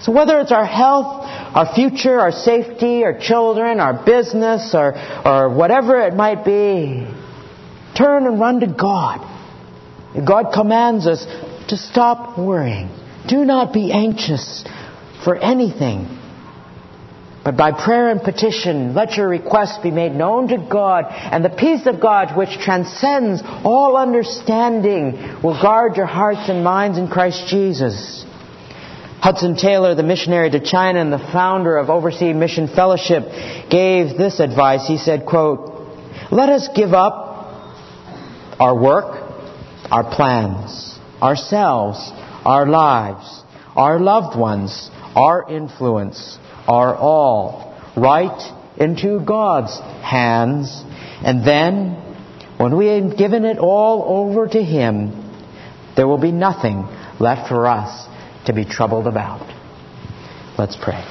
So 0.00 0.12
whether 0.12 0.40
it's 0.40 0.52
our 0.52 0.66
health, 0.66 1.22
our 1.24 1.72
future, 1.74 2.18
our 2.18 2.32
safety, 2.32 3.04
our 3.04 3.18
children, 3.18 3.78
our 3.78 4.04
business, 4.04 4.74
or, 4.74 4.94
or 5.24 5.54
whatever 5.54 6.00
it 6.00 6.14
might 6.14 6.44
be, 6.44 7.06
turn 7.96 8.26
and 8.26 8.40
run 8.40 8.60
to 8.60 8.66
God. 8.66 9.30
God 10.26 10.52
commands 10.52 11.06
us 11.06 11.24
to 11.68 11.76
stop 11.76 12.38
worrying. 12.38 12.90
Do 13.28 13.44
not 13.44 13.72
be 13.72 13.92
anxious 13.92 14.64
for 15.24 15.36
anything. 15.36 16.06
But 17.44 17.58
by 17.58 17.72
prayer 17.72 18.08
and 18.08 18.22
petition, 18.22 18.94
let 18.94 19.16
your 19.18 19.28
requests 19.28 19.78
be 19.82 19.90
made 19.90 20.12
known 20.12 20.48
to 20.48 20.56
God, 20.56 21.04
and 21.10 21.44
the 21.44 21.50
peace 21.50 21.86
of 21.86 22.00
God, 22.00 22.34
which 22.36 22.58
transcends 22.58 23.42
all 23.64 23.98
understanding, 23.98 25.42
will 25.42 25.60
guard 25.60 25.98
your 25.98 26.06
hearts 26.06 26.48
and 26.48 26.64
minds 26.64 26.96
in 26.96 27.06
Christ 27.06 27.46
Jesus. 27.48 28.24
Hudson 29.20 29.56
Taylor, 29.56 29.94
the 29.94 30.02
missionary 30.02 30.50
to 30.50 30.60
China 30.60 31.00
and 31.00 31.12
the 31.12 31.18
founder 31.18 31.76
of 31.76 31.90
Overseas 31.90 32.34
Mission 32.34 32.66
Fellowship, 32.66 33.24
gave 33.70 34.16
this 34.16 34.40
advice. 34.40 34.86
He 34.86 34.96
said, 34.96 35.26
quote, 35.26 35.86
Let 36.30 36.48
us 36.48 36.68
give 36.74 36.94
up 36.94 37.24
our 38.58 38.78
work, 38.78 39.22
our 39.90 40.14
plans, 40.14 40.98
ourselves, 41.22 41.98
our 42.44 42.66
lives, 42.66 43.42
our 43.76 43.98
loved 43.98 44.38
ones, 44.38 44.90
our 45.14 45.50
influence, 45.50 46.38
are 46.66 46.94
all 46.96 47.74
right 47.96 48.52
into 48.78 49.20
God's 49.24 49.78
hands. 50.02 50.82
And 51.22 51.46
then, 51.46 51.94
when 52.58 52.76
we 52.76 52.86
have 52.86 53.16
given 53.16 53.44
it 53.44 53.58
all 53.58 54.26
over 54.26 54.46
to 54.48 54.62
Him, 54.62 55.20
there 55.96 56.08
will 56.08 56.20
be 56.20 56.32
nothing 56.32 56.86
left 57.20 57.48
for 57.48 57.66
us 57.66 58.08
to 58.46 58.52
be 58.52 58.64
troubled 58.64 59.06
about. 59.06 59.46
Let's 60.58 60.76
pray. 60.76 61.02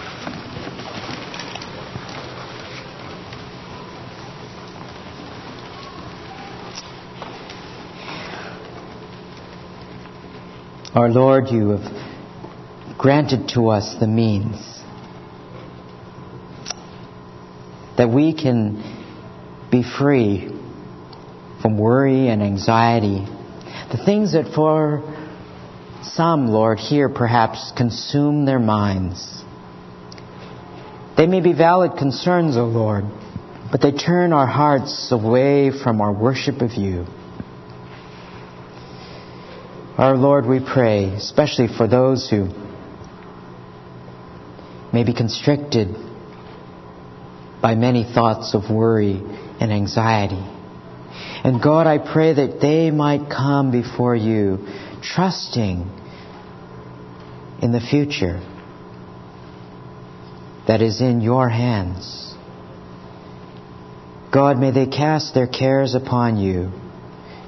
Our 10.95 11.09
Lord, 11.09 11.49
you 11.49 11.69
have 11.69 12.97
granted 12.99 13.49
to 13.55 13.69
us 13.69 13.95
the 13.99 14.05
means 14.05 14.82
that 17.97 18.09
we 18.09 18.33
can 18.33 18.81
be 19.71 19.83
free 19.83 20.49
from 21.61 21.77
worry 21.77 22.27
and 22.27 22.43
anxiety. 22.43 23.25
The 23.91 24.01
things 24.03 24.33
that 24.33 24.53
for 24.53 25.01
some, 26.03 26.47
Lord, 26.47 26.79
here 26.79 27.09
perhaps 27.09 27.71
consume 27.77 28.45
their 28.45 28.59
minds. 28.59 29.43
They 31.15 31.27
may 31.27 31.41
be 31.41 31.53
valid 31.53 31.97
concerns, 31.97 32.57
O 32.57 32.65
Lord, 32.65 33.05
but 33.71 33.81
they 33.81 33.91
turn 33.91 34.33
our 34.33 34.47
hearts 34.47 35.11
away 35.11 35.71
from 35.71 36.01
our 36.01 36.11
worship 36.11 36.61
of 36.61 36.73
you. 36.73 37.05
Our 39.97 40.17
Lord, 40.17 40.45
we 40.45 40.59
pray, 40.59 41.05
especially 41.05 41.67
for 41.67 41.87
those 41.87 42.29
who 42.29 42.49
may 44.91 45.03
be 45.03 45.13
constricted 45.13 45.95
by 47.63 47.75
many 47.75 48.03
thoughts 48.03 48.53
of 48.53 48.69
worry 48.69 49.21
and 49.61 49.71
anxiety. 49.71 50.45
And 51.45 51.63
God, 51.63 51.87
I 51.87 51.97
pray 51.97 52.33
that 52.33 52.59
they 52.61 52.91
might 52.91 53.29
come 53.29 53.71
before 53.71 54.15
you 54.15 54.67
trusting 55.01 55.89
in 57.61 57.71
the 57.71 57.79
future 57.79 58.41
that 60.67 60.81
is 60.81 60.99
in 60.99 61.21
your 61.21 61.47
hands. 61.47 62.35
God, 64.33 64.57
may 64.57 64.71
they 64.71 64.87
cast 64.87 65.33
their 65.33 65.47
cares 65.47 65.95
upon 65.95 66.37
you, 66.37 66.69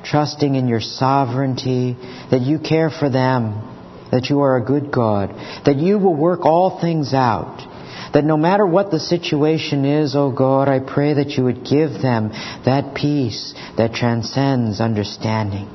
trusting 0.05 0.55
in 0.55 0.70
your 0.70 0.82
sovereignty, 0.82 1.97
that 2.32 2.41
you 2.41 2.59
care 2.59 2.89
for 2.89 3.09
them, 3.09 4.07
that 4.11 4.30
you 4.30 4.39
are 4.39 4.55
a 4.55 4.63
good 4.63 4.91
God, 4.91 5.32
that 5.66 5.76
you 5.76 5.99
will 5.99 6.16
work 6.16 6.45
all 6.45 6.80
things 6.80 7.13
out 7.13 7.74
that 8.13 8.23
no 8.23 8.37
matter 8.37 8.65
what 8.65 8.91
the 8.91 8.99
situation 8.99 9.85
is, 9.85 10.15
O 10.15 10.25
oh 10.25 10.31
God, 10.31 10.67
I 10.67 10.79
pray 10.79 11.13
that 11.15 11.31
you 11.31 11.43
would 11.45 11.65
give 11.65 12.01
them 12.01 12.29
that 12.65 12.95
peace 12.95 13.53
that 13.77 13.93
transcends 13.93 14.79
understanding, 14.79 15.69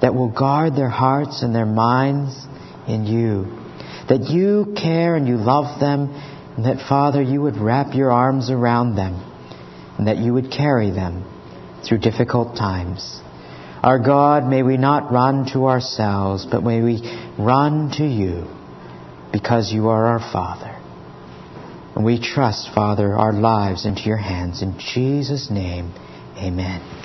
that 0.00 0.14
will 0.14 0.30
guard 0.30 0.74
their 0.74 0.88
hearts 0.88 1.42
and 1.42 1.54
their 1.54 1.66
minds 1.66 2.46
in 2.86 3.04
you, 3.06 3.44
that 4.08 4.30
you 4.30 4.74
care 4.76 5.16
and 5.16 5.28
you 5.28 5.36
love 5.36 5.80
them, 5.80 6.10
and 6.56 6.64
that, 6.64 6.88
Father, 6.88 7.22
you 7.22 7.42
would 7.42 7.56
wrap 7.56 7.94
your 7.94 8.10
arms 8.10 8.50
around 8.50 8.96
them, 8.96 9.14
and 9.98 10.08
that 10.08 10.18
you 10.18 10.34
would 10.34 10.50
carry 10.50 10.90
them 10.90 11.24
through 11.86 11.98
difficult 11.98 12.56
times. 12.56 13.20
Our 13.82 14.00
God, 14.00 14.44
may 14.44 14.62
we 14.64 14.76
not 14.76 15.12
run 15.12 15.46
to 15.52 15.66
ourselves, 15.66 16.46
but 16.50 16.64
may 16.64 16.82
we 16.82 17.00
run 17.38 17.92
to 17.98 18.04
you 18.04 18.46
because 19.32 19.72
you 19.72 19.88
are 19.88 20.06
our 20.06 20.32
Father. 20.32 20.77
And 21.98 22.06
we 22.06 22.20
trust, 22.20 22.72
Father, 22.72 23.12
our 23.12 23.32
lives 23.32 23.84
into 23.84 24.02
your 24.02 24.18
hands. 24.18 24.62
In 24.62 24.78
Jesus' 24.78 25.50
name, 25.50 25.92
amen. 26.36 26.97